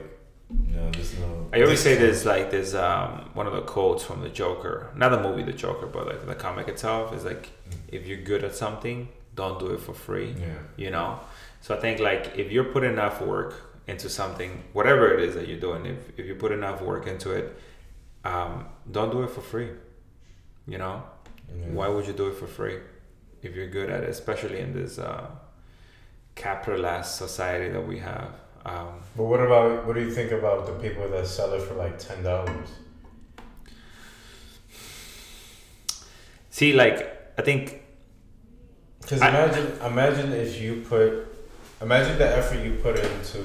no, 0.53 0.91
there's 0.91 1.19
no. 1.19 1.49
I 1.53 1.63
always 1.63 1.81
say 1.81 1.97
there's 1.97 2.25
like 2.25 2.51
there's 2.51 2.75
um, 2.75 3.31
one 3.35 3.47
of 3.47 3.53
the 3.53 3.63
quotes 3.63 4.05
from 4.05 4.21
the 4.21 4.29
Joker, 4.29 4.91
not 4.95 5.11
the 5.11 5.21
movie 5.21 5.43
The 5.43 5.53
Joker, 5.53 5.87
but 5.87 6.07
like 6.07 6.27
the 6.27 6.35
comic 6.35 6.69
itself 6.69 7.15
is 7.15 7.25
like, 7.25 7.51
if 7.89 8.07
you're 8.07 8.23
good 8.23 8.45
at 8.45 8.55
something, 8.55 9.09
don't 9.35 9.59
do 9.59 9.69
it 9.69 9.81
for 9.81 9.95
free. 9.95 10.35
Yeah. 10.39 10.59
You 10.77 10.91
know, 10.91 11.21
so 11.61 11.77
I 11.77 11.81
think 11.81 12.01
like 12.01 12.33
if 12.37 12.51
you're 12.51 12.65
putting 12.65 12.93
enough 12.93 13.21
work 13.21 13.79
into 13.87 14.09
something, 14.09 14.63
whatever 14.73 15.13
it 15.13 15.21
is 15.21 15.35
that 15.35 15.49
you're 15.49 15.61
doing, 15.61 15.87
if 15.87 16.19
if 16.19 16.27
you 16.27 16.35
put 16.35 16.53
enough 16.53 16.81
work 16.83 17.07
into 17.07 17.33
it, 17.33 17.57
um, 18.25 18.67
don't 18.91 19.11
do 19.11 19.23
it 19.23 19.31
for 19.31 19.41
free. 19.41 19.71
You 20.67 20.79
know, 20.79 21.03
yeah. 21.49 21.67
why 21.73 21.89
would 21.89 22.07
you 22.07 22.13
do 22.13 22.29
it 22.29 22.37
for 22.37 22.47
free 22.47 22.79
if 23.43 23.55
you're 23.55 23.69
good 23.69 23.91
at 23.91 24.05
it, 24.05 24.11
especially 24.11 24.61
in 24.61 24.73
this 24.73 24.99
uh, 24.99 25.27
capitalist 26.35 27.17
society 27.17 27.69
that 27.71 27.87
we 27.87 27.99
have? 27.99 28.42
Um, 28.65 29.01
But 29.17 29.25
what 29.25 29.41
about 29.41 29.87
what 29.87 29.95
do 29.97 30.01
you 30.01 30.11
think 30.13 30.31
about 30.33 30.67
the 30.67 30.73
people 30.85 31.09
that 31.09 31.27
sell 31.27 31.53
it 31.55 31.63
for 31.63 31.75
like 31.75 31.99
ten 31.99 32.23
dollars? 32.23 32.69
see, 36.51 36.73
like 36.73 36.99
I 37.39 37.43
think 37.43 37.83
Because 39.01 39.21
I- 39.23 39.29
imagine, 39.29 39.73
imagine 39.85 40.33
if 40.33 40.61
you 40.61 40.85
put, 40.89 41.27
imagine 41.81 42.19
the 42.19 42.29
effort 42.37 42.59
you 42.65 42.75
put 42.83 42.99
into, 42.99 43.39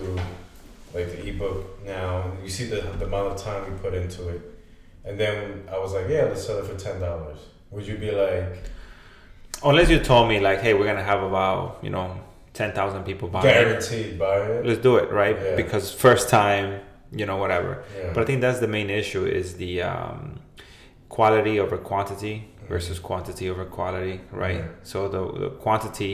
like 0.93 1.07
the 1.11 1.27
ebook 1.29 1.83
now. 1.85 2.31
You 2.43 2.49
see 2.49 2.65
the 2.65 2.81
the 2.99 3.05
amount 3.05 3.33
of 3.33 3.37
time 3.41 3.65
you 3.71 3.77
put 3.79 3.93
into 3.93 4.29
it, 4.29 4.41
and 5.05 5.19
then 5.19 5.63
I 5.71 5.77
was 5.79 5.93
like, 5.93 6.07
yeah, 6.09 6.23
let's 6.25 6.45
sell 6.45 6.59
it 6.59 6.65
for 6.65 6.75
ten 6.77 6.99
dollars. 6.99 7.39
Would 7.71 7.85
you 7.87 7.97
be 7.97 8.11
like 8.11 8.59
Unless 9.63 9.89
you 9.89 9.99
told 9.99 10.29
me 10.29 10.39
like, 10.39 10.59
hey, 10.61 10.73
we're 10.75 10.85
gonna 10.85 11.03
have 11.03 11.23
about 11.23 11.79
you 11.81 11.89
know 11.89 12.15
ten 12.57 12.71
thousand 12.73 13.03
people 13.03 13.27
buy 13.29 13.39
it. 13.41 13.43
guaranteed 13.53 14.17
buy 14.19 14.37
it? 14.53 14.65
Let's 14.65 14.81
do 14.81 14.93
it, 14.97 15.07
right? 15.11 15.37
Yeah. 15.37 15.55
Because 15.61 15.85
first 15.93 16.25
time, 16.29 16.67
you 17.19 17.25
know, 17.29 17.37
whatever. 17.43 17.71
Yeah. 17.97 18.11
But 18.13 18.19
I 18.23 18.25
think 18.25 18.41
that's 18.41 18.59
the 18.59 18.67
main 18.77 18.89
issue 18.89 19.23
is 19.39 19.47
the 19.63 19.73
um, 19.83 20.39
quality 21.09 21.59
over 21.59 21.77
quantity 21.77 22.35
versus 22.67 22.97
quantity 22.99 23.45
over 23.49 23.65
quality, 23.65 24.15
right? 24.31 24.57
Yeah. 24.61 24.67
So 24.91 25.07
the, 25.15 25.21
the 25.43 25.49
quantity, 25.65 26.13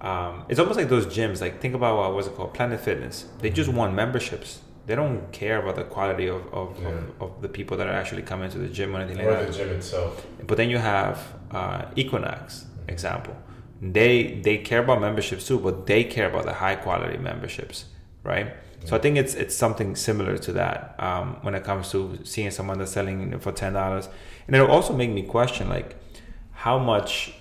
um, 0.00 0.44
it's 0.48 0.58
almost 0.58 0.78
like 0.80 0.88
those 0.88 1.06
gyms. 1.06 1.40
Like 1.40 1.60
think 1.60 1.74
about 1.74 1.96
what 1.98 2.14
was 2.14 2.26
it 2.28 2.34
called, 2.36 2.54
Planet 2.54 2.80
Fitness. 2.80 3.26
They 3.40 3.50
just 3.50 3.70
want 3.70 3.94
memberships. 3.94 4.60
They 4.86 4.94
don't 4.94 5.30
care 5.32 5.60
about 5.62 5.76
the 5.76 5.84
quality 5.84 6.28
of, 6.28 6.42
of, 6.60 6.68
Yeah. 6.80 6.88
of, 6.88 7.22
of 7.24 7.42
the 7.42 7.48
people 7.58 7.76
that 7.76 7.86
are 7.86 7.92
actually 8.02 8.22
coming 8.22 8.48
to 8.54 8.58
the 8.58 8.68
gym 8.68 8.96
or 8.96 9.00
anything 9.00 9.18
like 9.18 9.26
or 9.26 9.32
that. 9.44 9.52
the 9.52 9.58
gym 9.58 9.68
itself. 9.76 10.24
But 10.46 10.56
then 10.56 10.70
you 10.70 10.78
have 10.78 11.16
uh, 11.50 11.82
Equinox 11.94 12.64
example. 12.88 13.36
They 13.80 14.40
they 14.42 14.58
care 14.58 14.80
about 14.80 15.00
memberships 15.00 15.46
too, 15.46 15.58
but 15.58 15.86
they 15.86 16.04
care 16.04 16.28
about 16.28 16.44
the 16.44 16.54
high 16.54 16.76
quality 16.76 17.18
memberships, 17.18 17.86
right? 18.24 18.54
So 18.84 18.96
I 18.96 19.00
think 19.00 19.16
it's 19.16 19.34
it's 19.34 19.54
something 19.54 19.96
similar 19.96 20.38
to 20.38 20.52
that 20.52 20.94
um, 20.98 21.36
when 21.42 21.54
it 21.54 21.64
comes 21.64 21.90
to 21.90 22.20
seeing 22.24 22.50
someone 22.50 22.78
that's 22.78 22.92
selling 22.92 23.38
for 23.40 23.52
ten 23.52 23.72
dollars, 23.72 24.08
and 24.46 24.54
it'll 24.54 24.70
also 24.70 24.92
make 24.92 25.10
me 25.10 25.22
question 25.22 25.68
like 25.68 25.96
how 26.52 26.78
much 26.78 27.34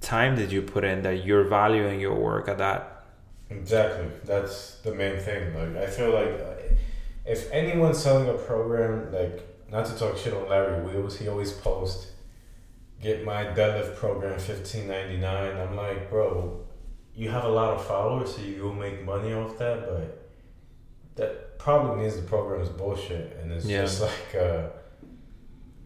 time 0.00 0.36
did 0.36 0.52
you 0.52 0.62
put 0.62 0.84
in 0.84 1.02
that 1.02 1.24
you're 1.24 1.44
valuing 1.44 2.00
your 2.00 2.14
work 2.14 2.48
at 2.48 2.58
that 2.58 2.92
Exactly. 3.58 4.06
That's 4.24 4.76
the 4.76 4.94
main 4.94 5.18
thing. 5.18 5.54
Like 5.54 5.82
I 5.82 5.86
feel 5.86 6.12
like 6.12 6.40
uh, 6.40 6.74
if 7.26 7.50
anyone's 7.52 8.02
selling 8.02 8.28
a 8.28 8.34
program, 8.34 9.12
like 9.12 9.40
not 9.70 9.86
to 9.86 9.98
talk 9.98 10.16
shit 10.16 10.34
on 10.34 10.48
Larry 10.48 10.82
Wheels, 10.82 11.18
he 11.18 11.28
always 11.28 11.52
posts, 11.52 12.11
"Get 13.02 13.24
my 13.24 13.44
deadlift 13.44 13.96
program 13.96 14.38
fifteen 14.38 14.86
ninety 14.88 15.16
nine. 15.18 15.56
I'm 15.56 15.76
like, 15.76 16.08
bro, 16.08 16.60
you 17.14 17.28
have 17.30 17.44
a 17.44 17.48
lot 17.48 17.74
of 17.74 17.84
followers, 17.84 18.36
so 18.36 18.42
you 18.42 18.62
will 18.62 18.74
make 18.74 19.04
money 19.04 19.32
off 19.34 19.58
that, 19.58 19.86
but 19.88 20.30
that 21.16 21.58
probably 21.58 22.02
means 22.02 22.16
the 22.16 22.22
program 22.22 22.60
is 22.62 22.68
bullshit, 22.70 23.36
and 23.40 23.52
it's 23.52 23.66
Yeah. 23.66 23.82
just 23.82 24.00
like 24.08 24.34
a 24.34 24.70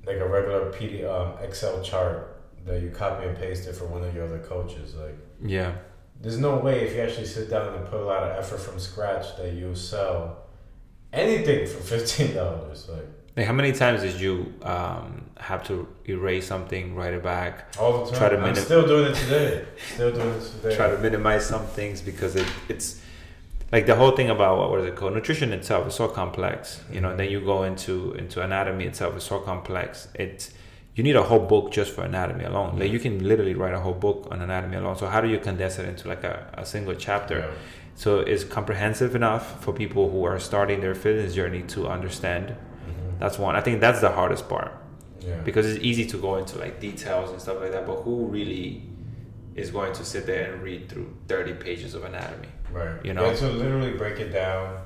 like 0.06 0.18
a 0.18 0.28
regular 0.28 0.70
PD 0.72 1.04
um, 1.04 1.36
Excel 1.42 1.82
chart 1.82 2.42
that 2.64 2.80
you 2.80 2.90
copy 2.90 3.26
and 3.26 3.36
paste 3.36 3.66
it 3.66 3.74
for 3.74 3.86
one 3.86 4.04
of 4.04 4.14
your 4.14 4.24
other 4.24 4.38
coaches, 4.38 4.94
like. 4.94 5.16
yeah 5.42 5.72
There's 6.20 6.38
no 6.38 6.56
way 6.58 6.82
if 6.86 6.94
you 6.94 7.00
actually 7.02 7.26
sit 7.26 7.50
down 7.50 7.74
and 7.74 7.84
put 7.86 8.00
a 8.00 8.04
lot 8.04 8.22
of 8.22 8.36
effort 8.38 8.58
from 8.60 8.78
scratch 8.78 9.36
that 9.38 9.52
you'll 9.54 9.74
sell 9.94 10.44
anything 11.12 11.66
for 11.66 11.80
fifteen 11.94 12.34
dollars. 12.34 12.88
Like 12.88 13.08
like 13.36 13.46
how 13.46 13.52
many 13.52 13.72
times 13.72 14.00
did 14.02 14.18
you 14.20 14.52
um, 14.62 15.24
have 15.36 15.62
to 15.66 15.86
erase 16.08 16.46
something 16.46 16.94
write 16.94 17.14
it 17.14 17.22
back 17.22 17.74
all 17.78 18.04
the 18.04 18.10
time. 18.10 18.18
Try 18.18 18.28
to 18.30 18.38
I'm 18.38 18.54
still 18.54 18.86
doing 18.86 19.10
it 19.12 19.14
today. 19.16 19.64
Still 19.94 20.12
doing 20.12 20.28
it 20.34 20.42
today. 20.62 20.76
try 20.76 20.90
to 20.90 20.98
minimize 20.98 21.44
some 21.46 21.66
things 21.66 22.00
because 22.00 22.34
it, 22.36 22.46
it's 22.68 23.00
like 23.72 23.84
the 23.86 23.94
whole 23.96 24.12
thing 24.12 24.30
about 24.30 24.58
what 24.58 24.70
was 24.70 24.84
it 24.86 24.94
called 24.96 25.12
nutrition 25.14 25.52
itself 25.52 25.86
is 25.88 25.94
so 25.94 26.08
complex 26.08 26.80
you 26.92 27.00
know 27.00 27.10
and 27.10 27.18
then 27.20 27.30
you 27.30 27.40
go 27.40 27.64
into 27.64 28.12
into 28.14 28.40
anatomy 28.42 28.84
itself 28.84 29.16
is 29.16 29.24
so 29.24 29.38
complex 29.40 30.08
it's 30.14 30.52
you 30.94 31.02
need 31.02 31.16
a 31.16 31.22
whole 31.24 31.40
book 31.54 31.70
just 31.72 31.92
for 31.94 32.02
anatomy 32.04 32.44
alone 32.44 32.78
like 32.78 32.90
you 32.90 32.98
can 33.00 33.22
literally 33.26 33.54
write 33.54 33.74
a 33.74 33.80
whole 33.80 33.92
book 34.06 34.28
on 34.30 34.40
anatomy 34.40 34.76
alone 34.76 34.96
so 34.96 35.06
how 35.08 35.20
do 35.20 35.28
you 35.28 35.38
condense 35.38 35.78
it 35.78 35.86
into 35.86 36.08
like 36.08 36.24
a, 36.24 36.48
a 36.54 36.64
single 36.64 36.94
chapter 36.94 37.38
Yeah. 37.40 37.50
so 37.96 38.20
it's 38.20 38.44
comprehensive 38.44 39.14
enough 39.14 39.62
for 39.62 39.72
people 39.74 40.10
who 40.10 40.24
are 40.24 40.38
starting 40.38 40.80
their 40.80 40.94
fitness 40.94 41.34
journey 41.34 41.62
to 41.74 41.86
understand. 41.88 42.54
That's 43.18 43.38
one 43.38 43.56
i 43.56 43.60
think 43.60 43.80
that's 43.80 44.00
the 44.00 44.10
hardest 44.10 44.48
part 44.48 44.72
Yeah. 45.20 45.40
because 45.44 45.66
it's 45.66 45.82
easy 45.84 46.06
to 46.06 46.16
go 46.18 46.36
into 46.36 46.58
like 46.58 46.80
details 46.80 47.30
and 47.30 47.40
stuff 47.40 47.60
like 47.60 47.72
that 47.72 47.86
but 47.86 47.96
who 48.02 48.26
really 48.26 48.82
is 49.54 49.70
going 49.70 49.92
to 49.94 50.04
sit 50.04 50.26
there 50.26 50.52
and 50.52 50.62
read 50.62 50.88
through 50.88 51.08
30 51.28 51.54
pages 51.54 51.94
of 51.94 52.04
anatomy 52.04 52.48
Right. 52.72 53.04
You 53.04 53.14
know? 53.14 53.24
Yeah, 53.24 53.34
so 53.36 53.50
literally 53.50 53.92
break 53.92 54.18
it 54.20 54.30
down. 54.30 54.80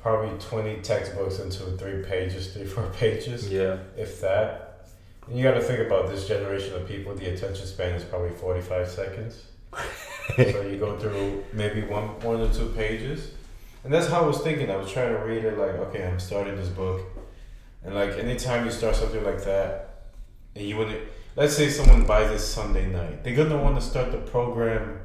Probably 0.00 0.36
twenty 0.38 0.76
textbooks 0.82 1.38
into 1.38 1.64
three 1.78 2.02
pages, 2.02 2.52
three 2.52 2.66
four 2.66 2.84
pages, 2.90 3.48
yeah 3.50 3.78
if 3.96 4.20
that. 4.20 4.88
And 5.26 5.36
you 5.36 5.42
got 5.42 5.54
to 5.54 5.60
think 5.62 5.80
about 5.80 6.08
this 6.08 6.28
generation 6.28 6.74
of 6.74 6.86
people. 6.86 7.14
The 7.14 7.26
attention 7.32 7.66
span 7.66 7.94
is 7.94 8.04
probably 8.04 8.30
forty 8.30 8.60
five 8.60 8.88
seconds. 8.88 9.46
so 10.36 10.60
you 10.62 10.76
go 10.78 10.96
through 10.98 11.44
maybe 11.52 11.82
one 11.82 12.08
one 12.20 12.40
or 12.40 12.52
two 12.52 12.68
pages, 12.76 13.30
and 13.82 13.92
that's 13.92 14.06
how 14.08 14.22
I 14.22 14.26
was 14.26 14.38
thinking. 14.40 14.70
I 14.70 14.76
was 14.76 14.92
trying 14.92 15.12
to 15.12 15.18
read 15.24 15.44
it 15.44 15.56
like, 15.58 15.74
okay, 15.86 16.06
I'm 16.06 16.20
starting 16.20 16.54
this 16.56 16.68
book, 16.68 17.00
and 17.86 17.94
like 17.94 18.10
anytime 18.18 18.64
you 18.66 18.70
start 18.70 18.96
something 18.96 19.24
like 19.24 19.42
that, 19.44 19.70
and 20.54 20.66
you 20.66 20.76
wouldn't, 20.76 21.00
let's 21.36 21.56
say 21.56 21.70
someone 21.70 22.04
buys 22.04 22.30
it 22.30 22.40
Sunday 22.40 22.86
night, 22.86 23.22
they're 23.24 23.36
gonna 23.36 23.56
want 23.62 23.76
to 23.76 23.82
start 23.82 24.10
the 24.12 24.18
program 24.18 25.00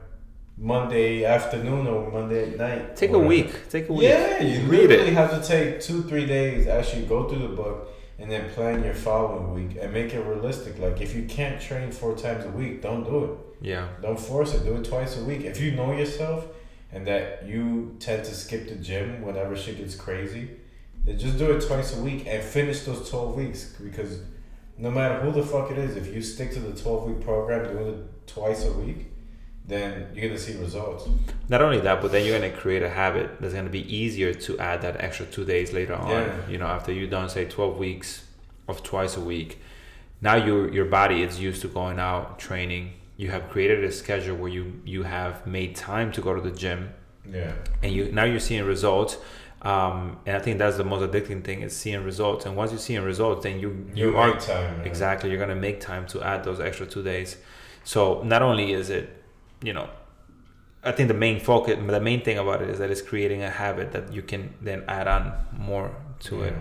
Monday 0.57 1.23
afternoon 1.25 1.87
or 1.87 2.11
Monday 2.11 2.55
night. 2.55 2.95
take 2.95 3.11
a 3.11 3.19
week 3.19 3.69
take 3.69 3.89
a 3.89 3.93
week 3.93 4.03
Yeah, 4.03 4.41
you 4.43 4.61
Read 4.67 4.89
literally 4.89 5.11
it. 5.11 5.13
have 5.13 5.31
to 5.41 5.47
take 5.47 5.79
two, 5.81 6.03
three 6.03 6.25
days, 6.25 6.67
actually 6.67 7.05
go 7.05 7.27
through 7.27 7.39
the 7.47 7.55
book, 7.55 7.89
and 8.19 8.29
then 8.29 8.49
plan 8.51 8.83
your 8.83 8.93
following 8.93 9.53
week 9.53 9.77
and 9.81 9.91
make 9.93 10.13
it 10.13 10.19
realistic. 10.21 10.77
Like 10.77 11.01
if 11.01 11.15
you 11.15 11.23
can't 11.23 11.59
train 11.59 11.91
four 11.91 12.15
times 12.15 12.45
a 12.45 12.49
week, 12.49 12.81
don't 12.81 13.03
do 13.03 13.23
it. 13.25 13.31
yeah 13.61 13.87
Don't 14.01 14.19
force 14.19 14.53
it. 14.53 14.63
Do 14.63 14.75
it 14.75 14.85
twice 14.85 15.17
a 15.19 15.23
week. 15.23 15.41
If 15.41 15.59
you 15.59 15.71
know 15.71 15.91
yourself 15.93 16.45
and 16.91 17.07
that 17.07 17.45
you 17.47 17.95
tend 17.99 18.23
to 18.25 18.33
skip 18.35 18.67
the 18.69 18.75
gym 18.75 19.21
whenever 19.23 19.55
shit 19.55 19.77
gets 19.77 19.95
crazy, 19.95 20.49
then 21.05 21.17
just 21.17 21.37
do 21.37 21.51
it 21.51 21.61
twice 21.65 21.97
a 21.97 22.01
week 22.01 22.25
and 22.27 22.43
finish 22.43 22.81
those 22.81 23.09
twelve 23.09 23.35
weeks. 23.35 23.73
Because 23.81 24.21
no 24.77 24.91
matter 24.91 25.19
who 25.21 25.31
the 25.31 25.43
fuck 25.45 25.71
it 25.71 25.77
is, 25.77 25.95
if 25.95 26.13
you 26.13 26.21
stick 26.21 26.51
to 26.53 26.59
the 26.59 26.79
twelve 26.79 27.07
week 27.09 27.21
program, 27.21 27.71
doing 27.73 27.87
it 27.93 28.27
twice 28.27 28.65
a 28.65 28.71
week, 28.73 29.07
then 29.67 30.07
you're 30.13 30.27
gonna 30.27 30.39
see 30.39 30.57
results. 30.57 31.07
Not 31.49 31.61
only 31.61 31.79
that, 31.81 32.01
but 32.01 32.11
then 32.11 32.25
you're 32.25 32.37
gonna 32.39 32.51
create 32.53 32.83
a 32.83 32.89
habit 32.89 33.39
that's 33.39 33.53
gonna 33.53 33.69
be 33.69 33.85
easier 33.95 34.33
to 34.33 34.59
add 34.59 34.81
that 34.81 35.01
extra 35.01 35.25
two 35.25 35.45
days 35.45 35.71
later 35.73 35.93
on. 35.95 36.09
Yeah. 36.09 36.49
You 36.49 36.57
know, 36.57 36.67
after 36.67 36.91
you've 36.91 37.11
done 37.11 37.29
say 37.29 37.45
twelve 37.45 37.77
weeks 37.77 38.25
of 38.67 38.83
twice 38.83 39.17
a 39.17 39.21
week, 39.21 39.59
now 40.21 40.35
your 40.35 40.71
your 40.73 40.85
body 40.85 41.23
is 41.23 41.39
used 41.39 41.61
to 41.61 41.67
going 41.67 41.99
out 41.99 42.37
training. 42.39 42.93
You 43.17 43.29
have 43.31 43.49
created 43.49 43.83
a 43.83 43.91
schedule 43.91 44.35
where 44.37 44.51
you 44.51 44.81
you 44.85 45.03
have 45.03 45.45
made 45.47 45.75
time 45.75 46.11
to 46.13 46.21
go 46.21 46.33
to 46.33 46.41
the 46.41 46.51
gym, 46.51 46.89
Yeah. 47.31 47.53
and 47.83 47.91
you 47.91 48.11
now 48.11 48.23
you're 48.23 48.39
seeing 48.39 48.63
results. 48.65 49.17
Um, 49.61 50.17
and 50.25 50.35
I 50.35 50.39
think 50.39 50.57
that's 50.57 50.77
the 50.77 50.83
most 50.83 51.09
addicting 51.09 51.43
thing 51.43 51.61
is 51.61 51.75
seeing 51.75 52.03
results. 52.03 52.45
And 52.45 52.55
once 52.55 52.71
you're 52.71 52.79
seeing 52.79 53.03
results, 53.03 53.43
then 53.43 53.59
you 53.59 53.87
you 53.93 54.11
You 54.11 54.17
are 54.17 54.35
time. 54.39 54.81
Exactly. 54.81 55.29
You're 55.29 55.37
going 55.37 55.49
to 55.49 55.55
make 55.55 55.79
time 55.79 56.07
to 56.07 56.21
add 56.23 56.43
those 56.43 56.59
extra 56.59 56.87
two 56.87 57.03
days. 57.03 57.37
So 57.83 58.23
not 58.23 58.41
only 58.41 58.73
is 58.73 58.89
it, 58.89 59.23
you 59.63 59.73
know, 59.73 59.89
I 60.83 60.91
think 60.91 61.09
the 61.09 61.13
main 61.13 61.39
focus, 61.39 61.77
the 61.79 61.99
main 61.99 62.21
thing 62.21 62.39
about 62.39 62.63
it 62.63 62.69
is 62.69 62.79
that 62.79 62.89
it's 62.89 63.03
creating 63.03 63.43
a 63.43 63.49
habit 63.51 63.91
that 63.91 64.11
you 64.11 64.23
can 64.23 64.55
then 64.61 64.83
add 64.87 65.07
on 65.07 65.33
more 65.55 65.95
to 66.21 66.41
it. 66.43 66.55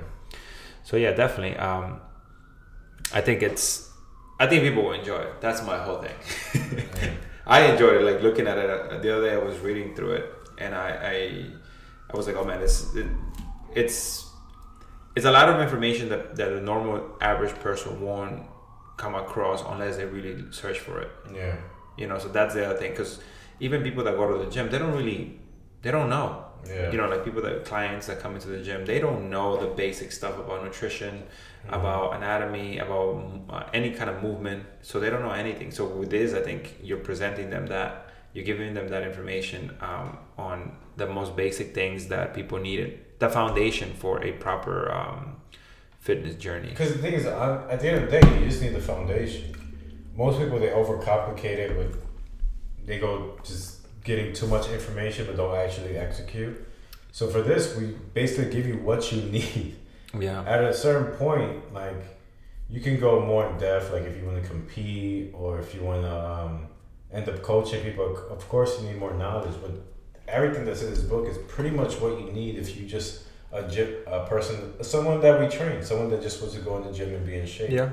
So 0.84 0.98
yeah, 0.98 1.12
definitely. 1.12 1.56
Um, 1.56 2.00
I 3.14 3.22
think 3.22 3.42
it's, 3.42 3.90
I 4.38 4.46
think 4.46 4.62
people 4.62 4.82
will 4.84 4.92
enjoy 4.92 5.20
it. 5.20 5.40
That's 5.40 5.62
my 5.64 5.78
whole 5.78 6.02
thing. 6.02 6.16
Yeah. 7.00 7.10
I 7.46 7.72
enjoyed 7.72 7.96
it. 7.96 8.04
Like 8.04 8.22
looking 8.22 8.46
at 8.46 8.58
it 8.58 9.02
the 9.02 9.16
other 9.16 9.26
day, 9.26 9.34
I 9.34 9.38
was 9.38 9.58
reading 9.58 9.94
through 9.94 10.12
it, 10.12 10.32
and 10.58 10.74
I, 10.74 10.88
I, 10.88 11.44
I 12.12 12.16
was 12.16 12.26
like, 12.26 12.36
oh 12.36 12.44
man, 12.44 12.60
it's, 12.62 12.94
it, 12.94 13.06
it's, 13.74 14.26
it's 15.16 15.26
a 15.26 15.30
lot 15.30 15.48
of 15.48 15.60
information 15.60 16.08
that 16.08 16.36
that 16.36 16.52
a 16.52 16.60
normal 16.60 17.16
average 17.20 17.54
person 17.56 18.00
won't 18.00 18.46
come 18.96 19.14
across 19.14 19.62
unless 19.66 19.96
they 19.96 20.04
really 20.04 20.44
search 20.52 20.78
for 20.78 21.00
it. 21.00 21.10
Yeah. 21.34 21.56
You 21.96 22.06
know, 22.06 22.18
so 22.18 22.28
that's 22.28 22.54
the 22.54 22.64
other 22.66 22.78
thing. 22.78 22.92
Because 22.92 23.20
even 23.58 23.82
people 23.82 24.04
that 24.04 24.16
go 24.16 24.30
to 24.38 24.44
the 24.44 24.50
gym, 24.50 24.70
they 24.70 24.78
don't 24.78 24.92
really, 24.96 25.38
they 25.82 25.90
don't 25.90 26.08
know. 26.10 26.44
Yeah. 26.66 26.90
You 26.90 26.98
know, 26.98 27.08
like 27.08 27.24
people 27.24 27.42
that 27.42 27.64
clients 27.64 28.06
that 28.08 28.20
come 28.20 28.34
into 28.34 28.48
the 28.48 28.62
gym, 28.62 28.84
they 28.84 28.98
don't 29.00 29.30
know 29.30 29.56
the 29.56 29.66
basic 29.68 30.12
stuff 30.12 30.38
about 30.38 30.62
nutrition, 30.64 31.22
Mhm. 31.66 31.78
about 31.78 32.14
anatomy, 32.16 32.78
about 32.78 33.22
uh, 33.50 33.64
any 33.74 33.90
kind 33.90 34.08
of 34.10 34.22
movement. 34.22 34.64
So 34.82 34.98
they 35.00 35.10
don't 35.10 35.22
know 35.22 35.32
anything. 35.32 35.70
So 35.70 35.86
with 35.86 36.10
this, 36.10 36.32
I 36.34 36.40
think 36.42 36.76
you're 36.82 36.98
presenting 37.10 37.50
them 37.50 37.66
that 37.66 38.06
you're 38.32 38.44
giving 38.44 38.72
them 38.74 38.88
that 38.88 39.02
information 39.02 39.76
um, 39.80 40.18
on 40.38 40.76
the 41.00 41.06
most 41.06 41.34
basic 41.34 41.74
things 41.74 42.06
that 42.08 42.34
people 42.34 42.58
needed, 42.58 43.00
the 43.18 43.28
foundation 43.28 43.92
for 43.94 44.22
a 44.22 44.32
proper 44.32 44.92
um, 44.92 45.36
fitness 45.98 46.34
journey. 46.36 46.68
Because 46.68 46.92
the 46.92 46.98
thing 46.98 47.14
is, 47.14 47.26
at 47.26 47.80
the 47.80 47.88
end 47.88 48.04
of 48.04 48.10
the 48.10 48.20
day, 48.20 48.38
you 48.38 48.46
just 48.46 48.62
need 48.62 48.74
the 48.74 48.80
foundation. 48.80 49.56
Most 50.14 50.38
people 50.38 50.58
they 50.58 50.68
overcomplicate 50.68 51.58
it 51.66 51.76
with, 51.76 52.04
they 52.84 52.98
go 52.98 53.38
just 53.42 53.78
getting 54.04 54.32
too 54.32 54.46
much 54.46 54.68
information 54.68 55.26
but 55.26 55.36
don't 55.36 55.56
actually 55.56 55.96
execute. 55.96 56.66
So 57.12 57.28
for 57.28 57.42
this, 57.42 57.76
we 57.76 57.86
basically 58.14 58.52
give 58.52 58.66
you 58.66 58.76
what 58.78 59.10
you 59.10 59.22
need. 59.38 59.76
Yeah. 60.18 60.44
At 60.44 60.62
a 60.62 60.74
certain 60.74 61.16
point, 61.16 61.72
like 61.72 62.02
you 62.68 62.80
can 62.80 63.00
go 63.00 63.24
more 63.24 63.48
in 63.48 63.58
depth, 63.58 63.92
like 63.92 64.02
if 64.02 64.16
you 64.18 64.26
want 64.26 64.42
to 64.42 64.48
compete 64.48 65.32
or 65.34 65.58
if 65.58 65.74
you 65.74 65.82
want 65.82 66.02
to 66.02 66.14
um, 66.14 66.68
end 67.12 67.28
up 67.28 67.42
coaching 67.42 67.82
people. 67.82 68.16
Of 68.30 68.48
course, 68.48 68.80
you 68.80 68.88
need 68.88 68.98
more 68.98 69.14
knowledge, 69.14 69.54
but 69.62 69.72
everything 70.30 70.64
that's 70.64 70.82
in 70.82 70.90
this 70.90 71.02
book 71.02 71.26
is 71.28 71.38
pretty 71.48 71.70
much 71.70 72.00
what 72.00 72.18
you 72.20 72.32
need 72.32 72.56
if 72.56 72.76
you 72.76 72.86
just 72.86 73.24
a 73.52 73.68
gym, 73.68 73.88
a 74.06 74.26
person, 74.26 74.56
someone 74.82 75.20
that 75.20 75.40
we 75.40 75.48
train, 75.48 75.82
someone 75.82 76.08
that 76.10 76.22
just 76.22 76.40
wants 76.40 76.54
to 76.54 76.60
go 76.60 76.76
in 76.78 76.84
the 76.84 76.92
gym 76.92 77.12
and 77.14 77.26
be 77.26 77.36
in 77.36 77.46
shape. 77.46 77.70
Yeah. 77.70 77.90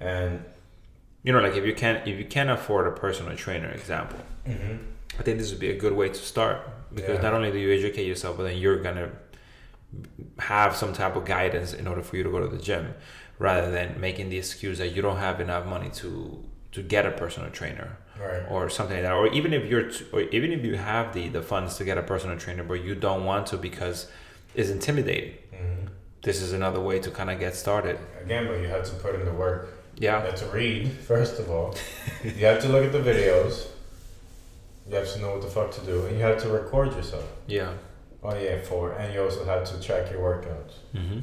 And 0.00 0.44
You 1.22 1.32
know, 1.32 1.40
like 1.40 1.56
if 1.56 1.64
you 1.64 1.74
can't 1.74 2.06
if 2.08 2.18
you 2.18 2.24
can't 2.24 2.50
afford 2.50 2.86
a 2.86 2.92
personal 2.92 3.36
trainer, 3.36 3.70
example, 3.70 4.18
mm-hmm. 4.46 4.76
I 5.18 5.22
think 5.22 5.38
this 5.38 5.50
would 5.50 5.60
be 5.60 5.70
a 5.70 5.78
good 5.84 5.92
way 5.92 6.08
to 6.08 6.14
start 6.32 6.58
because 6.94 7.16
Yeah. 7.16 7.22
not 7.26 7.34
only 7.34 7.50
do 7.52 7.58
you 7.58 7.72
educate 7.72 8.06
yourself, 8.06 8.36
but 8.36 8.44
then 8.44 8.56
you're 8.58 8.80
gonna 8.86 9.10
have 10.38 10.76
some 10.76 10.92
type 10.92 11.14
of 11.16 11.24
guidance 11.24 11.72
in 11.72 11.86
order 11.86 12.02
for 12.02 12.16
you 12.16 12.22
to 12.22 12.30
go 12.30 12.40
to 12.40 12.48
the 12.48 12.62
gym, 12.62 12.94
rather 13.38 13.70
than 13.70 14.00
making 14.00 14.28
the 14.30 14.38
excuse 14.38 14.78
that 14.78 14.88
you 14.88 15.02
don't 15.02 15.18
have 15.18 15.40
enough 15.40 15.66
money 15.66 15.90
to 15.90 16.10
to 16.72 16.82
get 16.82 17.04
a 17.06 17.10
personal 17.10 17.50
trainer 17.50 17.96
right, 18.20 18.42
or 18.50 18.68
something 18.70 18.96
like 18.96 19.04
that. 19.04 19.12
Or 19.12 19.26
even 19.28 19.52
if 19.52 19.64
you're, 19.70 19.90
t- 19.90 20.04
or 20.12 20.20
even 20.22 20.52
if 20.52 20.64
you 20.64 20.76
have 20.76 21.12
the 21.14 21.28
the 21.28 21.42
funds 21.42 21.76
to 21.78 21.84
get 21.84 21.96
a 21.98 22.02
personal 22.02 22.36
trainer, 22.38 22.62
but 22.64 22.82
you 22.84 22.94
don't 22.94 23.24
want 23.24 23.46
to 23.48 23.56
because 23.56 24.06
it's 24.54 24.70
intimidating. 24.70 25.34
hmm 25.56 25.86
This 26.22 26.42
is 26.42 26.52
another 26.52 26.80
way 26.80 26.98
to 27.00 27.10
kind 27.10 27.30
of 27.30 27.38
get 27.38 27.54
started. 27.54 27.98
again, 28.24 28.46
but 28.48 28.60
you 28.60 28.68
have 28.68 28.84
to 28.90 28.94
put 29.04 29.14
in 29.14 29.24
the 29.24 29.32
work. 29.32 29.62
You 29.96 30.08
Yeah. 30.08 30.20
have 30.22 30.34
to 30.44 30.46
read 30.46 30.82
first 31.12 31.38
of 31.40 31.46
all. 31.50 31.74
you 32.24 32.44
have 32.46 32.60
to 32.62 32.68
look 32.68 32.84
at 32.84 32.92
the 32.92 33.04
videos. 33.12 33.54
You 34.88 34.96
have 34.96 35.08
to 35.12 35.18
know 35.20 35.30
what 35.34 35.42
the 35.42 35.48
fuck 35.56 35.70
to 35.78 35.80
do, 35.92 35.96
and 36.06 36.16
you 36.18 36.22
have 36.24 36.38
to 36.42 36.48
record 36.48 36.88
yourself. 36.96 37.26
Yeah. 37.46 37.72
Oh 38.22 38.34
yeah, 38.36 38.60
four, 38.70 38.92
and 38.98 39.14
you 39.14 39.22
also 39.22 39.44
have 39.44 39.62
to 39.70 39.80
track 39.86 40.10
your 40.12 40.20
workouts. 40.30 40.74
Mm-hmm. 40.94 41.20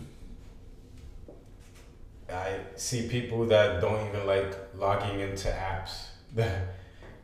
I 2.29 2.59
see 2.75 3.07
people 3.07 3.45
that 3.47 3.81
don't 3.81 4.07
even 4.09 4.25
like 4.27 4.51
logging 4.75 5.19
into 5.19 5.47
apps. 5.49 5.93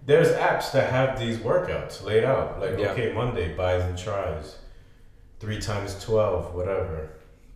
There's 0.05 0.29
apps 0.29 0.71
that 0.73 0.89
have 0.91 1.19
these 1.19 1.37
workouts 1.37 2.03
laid 2.03 2.23
out. 2.23 2.59
Like, 2.59 2.77
Yeah. 2.77 2.91
okay, 2.91 3.13
Monday, 3.13 3.55
bis 3.55 3.83
and 3.83 3.97
tris. 3.97 4.57
Three 5.39 5.59
times 5.59 6.01
12, 6.03 6.53
whatever. 6.53 7.09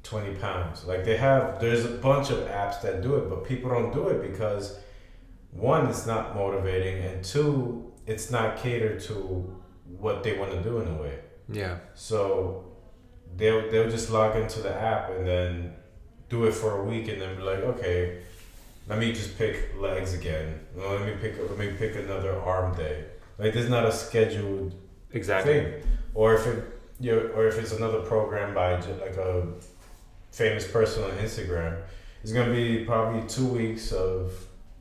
20 0.03 0.35
pounds. 0.35 0.85
Like, 0.85 1.03
they 1.03 1.17
have, 1.17 1.59
there's 1.59 1.83
a 1.85 1.89
bunch 1.89 2.29
of 2.29 2.39
apps 2.47 2.81
that 2.81 3.01
do 3.01 3.15
it, 3.17 3.29
but 3.29 3.43
people 3.45 3.69
don't 3.69 3.93
do 3.93 4.07
it 4.07 4.21
because 4.21 4.79
one, 5.51 5.87
it's 5.87 6.05
not 6.05 6.35
motivating, 6.35 7.03
and 7.03 7.23
two, 7.23 7.91
it's 8.05 8.31
not 8.31 8.57
catered 8.57 9.01
to 9.01 9.13
what 9.99 10.23
they 10.23 10.37
want 10.37 10.51
to 10.51 10.61
do 10.61 10.79
in 10.79 10.87
a 10.87 11.01
way. 11.01 11.19
Yeah. 11.49 11.77
So 11.95 12.65
they'll 13.35 13.69
they'll 13.71 13.89
just 13.89 14.09
log 14.09 14.35
into 14.35 14.61
the 14.61 14.73
app 14.73 15.09
and 15.09 15.25
then 15.25 15.73
do 16.29 16.45
it 16.45 16.53
for 16.53 16.79
a 16.79 16.83
week 16.83 17.07
and 17.07 17.21
then 17.21 17.35
be 17.35 17.41
like, 17.41 17.59
okay, 17.59 18.19
let 18.87 18.99
me 18.99 19.11
just 19.11 19.37
pick 19.37 19.73
legs 19.79 20.13
again. 20.13 20.59
Let 20.75 21.05
me 21.05 21.13
pick 21.19 21.37
let 21.39 21.57
me 21.57 21.71
pick 21.77 21.95
another 21.95 22.39
arm 22.39 22.75
day. 22.75 23.05
Like 23.37 23.53
there's 23.53 23.69
not 23.69 23.85
a 23.85 23.91
scheduled 23.91 24.73
Exactly. 25.11 25.53
thing. 25.53 25.73
Or 26.13 26.33
if 26.35 26.47
it 26.47 26.63
you 26.99 27.11
know, 27.11 27.19
or 27.35 27.47
if 27.47 27.57
it's 27.59 27.71
another 27.73 27.99
program 28.01 28.53
by 28.53 28.73
like 28.75 29.17
a 29.17 29.47
famous 30.31 30.69
person 30.69 31.03
on 31.03 31.11
Instagram, 31.17 31.81
it's 32.23 32.31
gonna 32.31 32.51
be 32.53 32.85
probably 32.85 33.27
two 33.27 33.45
weeks 33.47 33.91
of 33.91 34.33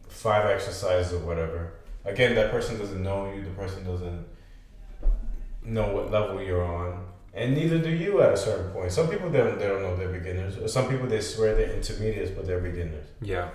five 0.08 0.46
exercises 0.46 1.12
or 1.12 1.18
whatever. 1.20 1.74
Again, 2.04 2.34
that 2.36 2.50
person 2.50 2.78
doesn't 2.78 3.02
know 3.02 3.32
you. 3.32 3.42
The 3.44 3.50
person 3.50 3.84
doesn't 3.84 4.24
know 5.64 5.92
what 5.92 6.10
level 6.10 6.40
you're 6.40 6.64
on, 6.64 7.04
and 7.34 7.54
neither 7.54 7.78
do 7.78 7.90
you 7.90 8.22
at 8.22 8.32
a 8.32 8.36
certain 8.36 8.70
point. 8.70 8.92
Some 8.92 9.08
people 9.08 9.28
they 9.30 9.38
don't, 9.38 9.58
they 9.58 9.66
don't 9.66 9.82
know 9.82 9.96
they're 9.96 10.08
beginners. 10.08 10.56
Or 10.56 10.68
some 10.68 10.88
people 10.88 11.06
they 11.06 11.20
swear 11.20 11.54
they're 11.54 11.72
intermediates, 11.72 12.30
but 12.30 12.46
they're 12.46 12.60
beginners. 12.60 13.06
Yeah. 13.20 13.50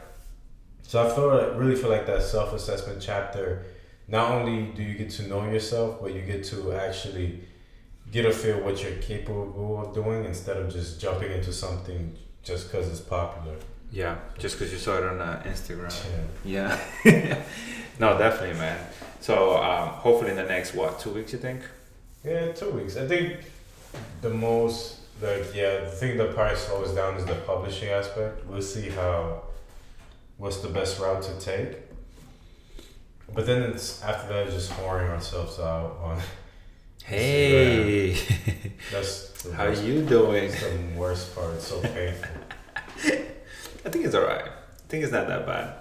So 0.84 1.06
I 1.06 1.14
feel 1.14 1.28
like, 1.28 1.58
really 1.58 1.76
feel 1.76 1.90
like 1.90 2.06
that 2.08 2.22
self 2.22 2.54
assessment 2.54 3.02
chapter. 3.02 3.64
Not 4.08 4.32
only 4.32 4.74
do 4.74 4.84
you 4.84 4.98
get 4.98 5.10
to 5.12 5.28
know 5.28 5.46
yourself, 5.46 6.02
but 6.02 6.14
you 6.14 6.22
get 6.22 6.44
to 6.46 6.74
actually 6.74 7.42
get 8.12 8.26
a 8.26 8.32
feel 8.32 8.60
what 8.60 8.84
you're 8.84 8.98
capable 8.98 9.82
of 9.82 9.94
doing 9.94 10.26
instead 10.26 10.58
of 10.58 10.72
just 10.72 11.00
jumping 11.00 11.32
into 11.32 11.54
something 11.54 12.14
just 12.44 12.70
because 12.70 12.90
it's 12.90 13.00
popular. 13.00 13.56
Yeah. 13.92 14.18
Just 14.38 14.58
because 14.58 14.74
you 14.74 14.80
saw 14.80 14.98
it 14.98 15.04
on 15.04 15.22
uh, 15.22 15.44
Instagram. 15.46 15.94
Yeah. 16.44 16.78
Yeah. 17.06 17.42
no, 18.00 18.18
definitely, 18.18 18.60
man. 18.60 18.80
So 19.20 19.62
um, 19.62 19.90
hopefully 19.90 20.32
in 20.32 20.38
the 20.38 20.44
next 20.44 20.74
what 20.74 21.00
two 21.00 21.12
weeks 21.12 21.34
you 21.34 21.40
think? 21.40 21.62
Yeah, 22.24 22.52
two 22.52 22.72
weeks. 22.72 22.98
I 22.98 23.08
think 23.08 23.38
the 24.22 24.30
most 24.30 25.00
like 25.22 25.54
yeah, 25.54 25.82
the 25.82 25.92
thing 25.92 26.18
that 26.18 26.34
probably 26.34 26.58
slows 26.58 26.94
down 26.96 27.16
is 27.16 27.26
the 27.26 27.36
publishing 27.36 27.90
aspect. 27.90 28.46
We'll 28.46 28.62
see 28.62 28.90
how 28.90 29.44
what's 30.42 30.58
the 30.58 30.70
best 30.70 31.00
route 31.00 31.22
to 31.22 31.34
take. 31.40 31.78
But 33.34 33.46
then 33.46 33.62
it's 33.62 34.02
after 34.04 34.28
that 34.34 34.50
just 34.52 34.72
whoring 34.72 35.10
ourselves 35.10 35.60
out 35.60 35.98
on 36.04 36.20
Hey, 37.06 38.14
that's 38.92 39.50
how 39.52 39.66
worst, 39.68 39.84
you 39.84 40.02
doing? 40.04 40.46
it's 40.46 40.62
the 40.62 40.78
worst 40.96 41.34
part. 41.36 41.54
It's 41.56 41.68
so 41.68 41.80
painful. 41.96 42.30
I 43.86 43.90
think 43.90 44.06
it's 44.06 44.16
alright. 44.16 44.46
I 44.46 44.86
think 44.90 45.04
it's 45.04 45.14
not 45.14 45.28
that 45.28 45.46
bad. 45.46 45.74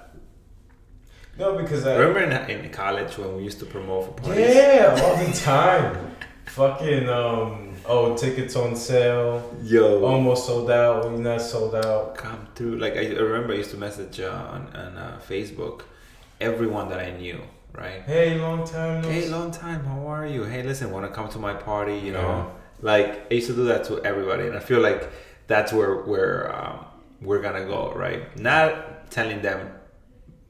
No, 1.39 1.57
because 1.57 1.87
I 1.87 1.97
Remember 1.97 2.21
in, 2.53 2.65
in 2.65 2.71
college 2.71 3.17
when 3.19 3.37
we 3.37 3.43
used 3.45 3.59
to 3.61 3.67
promote 3.67 4.05
for 4.07 4.13
parties? 4.23 4.55
yeah 4.55 4.99
all 5.03 5.17
the 5.17 5.33
time. 5.33 6.15
Fucking 6.47 7.09
um 7.09 7.70
oh 7.87 8.17
tickets 8.17 8.57
on 8.57 8.77
sale 8.77 9.55
Yo, 9.63 10.05
almost 10.05 10.47
sold 10.47 10.71
out. 10.71 11.05
We're 11.05 11.19
not 11.19 11.41
sold 11.41 11.75
out. 11.75 12.15
come 12.15 12.49
through. 12.55 12.79
Like 12.79 12.95
I 12.95 13.07
remember 13.09 13.53
I 13.53 13.57
used 13.57 13.71
to 13.71 13.77
message 13.77 14.21
uh, 14.21 14.31
on 14.31 14.67
on 14.75 14.97
uh, 14.97 15.21
Facebook 15.29 15.83
everyone 16.41 16.89
that 16.89 17.01
I 17.01 17.11
knew. 17.13 17.41
Right. 17.73 18.03
Hey, 18.03 18.37
long 18.39 18.67
time. 18.67 19.03
No 19.03 19.09
Hey, 19.09 19.29
long 19.29 19.51
time. 19.53 19.85
How 19.85 20.07
are 20.09 20.27
you? 20.27 20.43
Hey, 20.45 20.63
listen, 20.63 20.91
want 20.91 21.07
to 21.07 21.13
come 21.13 21.29
to 21.31 21.39
my 21.39 21.55
party? 21.55 21.97
You 21.99 22.13
know, 22.13 22.51
like 22.81 23.31
I 23.31 23.35
used 23.35 23.47
to 23.47 23.55
do 23.55 23.65
that 23.67 23.85
to 23.85 24.03
everybody, 24.05 24.47
and 24.49 24.57
I 24.57 24.61
feel 24.61 24.81
like 24.81 25.09
that's 25.47 25.73
where 25.73 25.97
where 26.03 26.55
um, 26.55 26.85
we're 27.21 27.41
gonna 27.41 27.65
go, 27.65 27.93
right? 27.93 28.37
Not 28.37 29.11
telling 29.11 29.43
them 29.43 29.71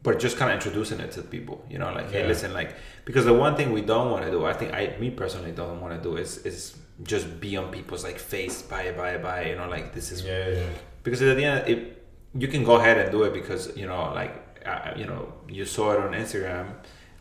but 0.03 0.19
just 0.19 0.37
kind 0.39 0.51
of 0.51 0.55
introducing 0.55 1.01
it 1.01 1.11
to 1.13 1.23
people. 1.23 1.65
You 1.69 1.79
know, 1.79 1.93
like 1.93 2.11
hey, 2.11 2.27
listen, 2.27 2.53
like 2.55 2.75
because 3.05 3.25
the 3.25 3.35
one 3.35 3.57
thing 3.57 3.73
we 3.73 3.83
don't 3.83 4.11
want 4.11 4.25
to 4.25 4.31
do, 4.31 4.45
I 4.45 4.53
think 4.55 4.73
I 4.73 4.97
me 4.99 5.11
personally 5.11 5.53
don't 5.53 5.81
want 5.81 5.95
to 5.95 6.03
do 6.03 6.17
is 6.17 6.39
is 6.39 6.77
just 7.03 7.41
be 7.41 7.57
on 7.57 7.71
people's 7.71 8.05
like 8.05 8.19
face, 8.19 8.63
buy 8.63 8.93
buy 8.93 9.17
buy. 9.19 9.47
You 9.51 9.57
know, 9.57 9.69
like 9.69 9.93
this 9.95 10.13
is 10.13 10.23
Yeah, 10.25 10.49
yeah. 10.49 10.67
because 11.03 11.23
at 11.23 11.37
the 11.37 11.45
end 11.45 11.69
it 11.69 12.07
you 12.35 12.49
can 12.49 12.63
go 12.65 12.77
ahead 12.77 12.99
and 12.99 13.11
do 13.11 13.23
it 13.25 13.33
because 13.33 13.77
you 13.77 13.87
know 13.87 14.13
like 14.15 14.35
uh, 14.67 14.93
you 14.97 15.07
know 15.07 15.33
you 15.49 15.65
saw 15.65 15.93
it 15.93 15.99
on 15.99 16.13
instagram 16.13 16.75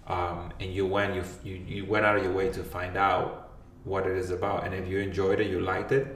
um, 0.07 0.51
and 0.59 0.71
you 0.73 0.85
went 0.85 1.15
you, 1.15 1.23
you 1.43 1.55
you 1.75 1.85
went 1.85 2.05
out 2.05 2.15
of 2.17 2.23
your 2.23 2.33
way 2.33 2.49
to 2.49 2.61
find 2.63 2.95
out 2.97 3.51
what 3.85 4.05
it 4.05 4.15
is 4.17 4.29
about 4.29 4.65
and 4.65 4.73
if 4.75 4.87
you 4.87 4.99
enjoyed 4.99 5.39
it 5.39 5.47
you 5.49 5.59
liked 5.61 5.91
it 5.91 6.15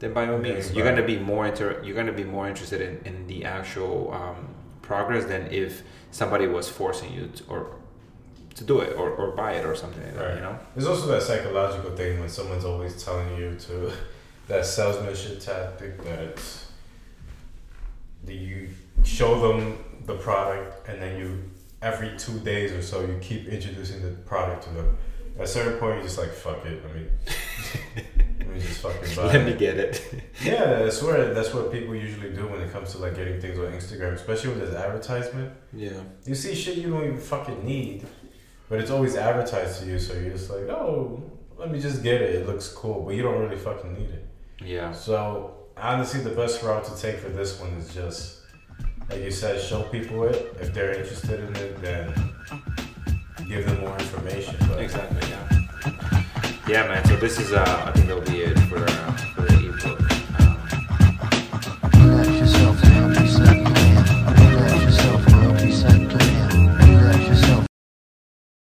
then 0.00 0.12
by 0.12 0.28
all 0.28 0.36
means 0.38 0.68
you 0.70 0.76
you're 0.76 0.84
gonna 0.90 1.06
be 1.06 1.18
more 1.18 1.46
inter- 1.46 1.80
you're 1.84 1.94
gonna 1.96 2.12
be 2.12 2.24
more 2.24 2.46
interested 2.48 2.80
in, 2.82 3.00
in 3.06 3.26
the 3.26 3.44
actual 3.44 4.12
um, 4.12 4.54
progress 4.82 5.24
than 5.24 5.46
if 5.50 5.82
somebody 6.10 6.46
was 6.46 6.68
forcing 6.68 7.10
you 7.14 7.28
to, 7.28 7.44
or 7.48 7.76
to 8.56 8.64
do 8.64 8.80
it 8.80 8.96
or, 8.96 9.10
or 9.10 9.32
buy 9.32 9.52
it 9.52 9.64
or 9.64 9.74
something 9.74 10.02
like 10.02 10.14
that 10.14 10.24
Right. 10.26 10.34
you 10.36 10.40
know 10.40 10.58
There's 10.74 10.86
also 10.88 11.06
that 11.08 11.22
psychological 11.22 11.90
thing 11.96 12.18
when 12.20 12.28
someone's 12.28 12.64
always 12.64 13.02
telling 13.04 13.36
you 13.36 13.54
to 13.66 13.92
that 14.48 14.64
salesmanship 14.66 15.40
tactic 15.40 16.02
that 16.04 16.40
that 18.24 18.34
you 18.34 18.68
show 19.04 19.40
them 19.48 19.78
the 20.06 20.14
product 20.14 20.88
and 20.88 21.00
then 21.00 21.18
you 21.18 21.42
every 21.82 22.16
two 22.18 22.38
days 22.40 22.72
or 22.72 22.82
so 22.82 23.02
you 23.02 23.16
keep 23.20 23.46
introducing 23.48 24.02
the 24.02 24.10
product 24.22 24.64
to 24.64 24.70
them. 24.70 24.96
At 25.36 25.44
a 25.44 25.46
certain 25.46 25.78
point, 25.78 25.96
you're 25.96 26.04
just 26.04 26.18
like, 26.18 26.32
fuck 26.32 26.64
it. 26.64 26.82
I 26.88 26.94
mean, 26.96 27.10
let 28.38 28.48
me 28.48 28.58
just 28.58 28.80
fucking 28.80 29.14
buy 29.14 29.26
let 29.34 29.44
me 29.44 29.52
get 29.52 29.76
it 29.76 30.02
Yeah, 30.42 30.64
that's 30.80 31.02
what 31.02 31.34
that's 31.34 31.52
what 31.52 31.70
people 31.70 31.94
usually 31.94 32.30
do 32.30 32.46
when 32.48 32.60
it 32.62 32.72
comes 32.72 32.92
to 32.92 32.98
like 32.98 33.14
getting 33.16 33.38
things 33.40 33.58
on 33.58 33.66
Instagram, 33.66 34.14
especially 34.14 34.50
with 34.54 34.60
this 34.60 34.74
advertisement. 34.74 35.52
yeah 35.74 35.90
You 36.24 36.34
see 36.34 36.54
shit 36.54 36.78
you 36.78 36.88
don't 36.90 37.04
even 37.04 37.18
fucking 37.18 37.64
need, 37.66 38.06
but 38.68 38.80
it's 38.80 38.90
always 38.90 39.16
advertised 39.16 39.80
to 39.80 39.86
you, 39.86 39.98
so 39.98 40.14
you're 40.14 40.30
just 40.30 40.50
like, 40.50 40.68
oh, 40.68 41.22
let 41.56 41.70
me 41.70 41.80
just 41.80 42.02
get 42.02 42.20
it. 42.20 42.34
It 42.34 42.46
looks 42.46 42.68
cool, 42.68 43.02
but 43.04 43.14
you 43.14 43.22
don't 43.22 43.40
really 43.40 43.56
fucking 43.56 43.92
need 43.94 44.10
it. 44.10 44.26
yeah 44.64 44.92
So 44.92 45.54
honestly, 45.76 46.20
the 46.20 46.30
best 46.30 46.62
route 46.62 46.84
to 46.84 46.96
take 47.00 47.16
for 47.18 47.28
this 47.28 47.60
one 47.60 47.70
is 47.74 47.92
just, 47.94 48.40
like 49.08 49.22
you 49.22 49.30
said, 49.30 49.60
show 49.60 49.82
people 49.84 50.24
it. 50.24 50.56
If 50.60 50.74
they're 50.74 50.92
interested 50.98 51.40
in 51.40 51.56
it, 51.56 51.80
then 51.80 52.12
give 53.48 53.66
them 53.66 53.80
more 53.80 53.96
information. 53.98 54.56
But 54.68 54.80
Exactly. 54.80 55.28
Yeah. 55.28 55.42
Yeah, 56.68 56.88
man. 56.88 57.04
So 57.04 57.16
this 57.16 57.38
is, 57.38 57.52
uh, 57.52 57.84
I 57.86 57.92
think 57.92 58.08
that'll 58.08 58.24
be 58.24 58.40
it 58.40 58.58
for 58.68 58.78
uh, 58.78 59.16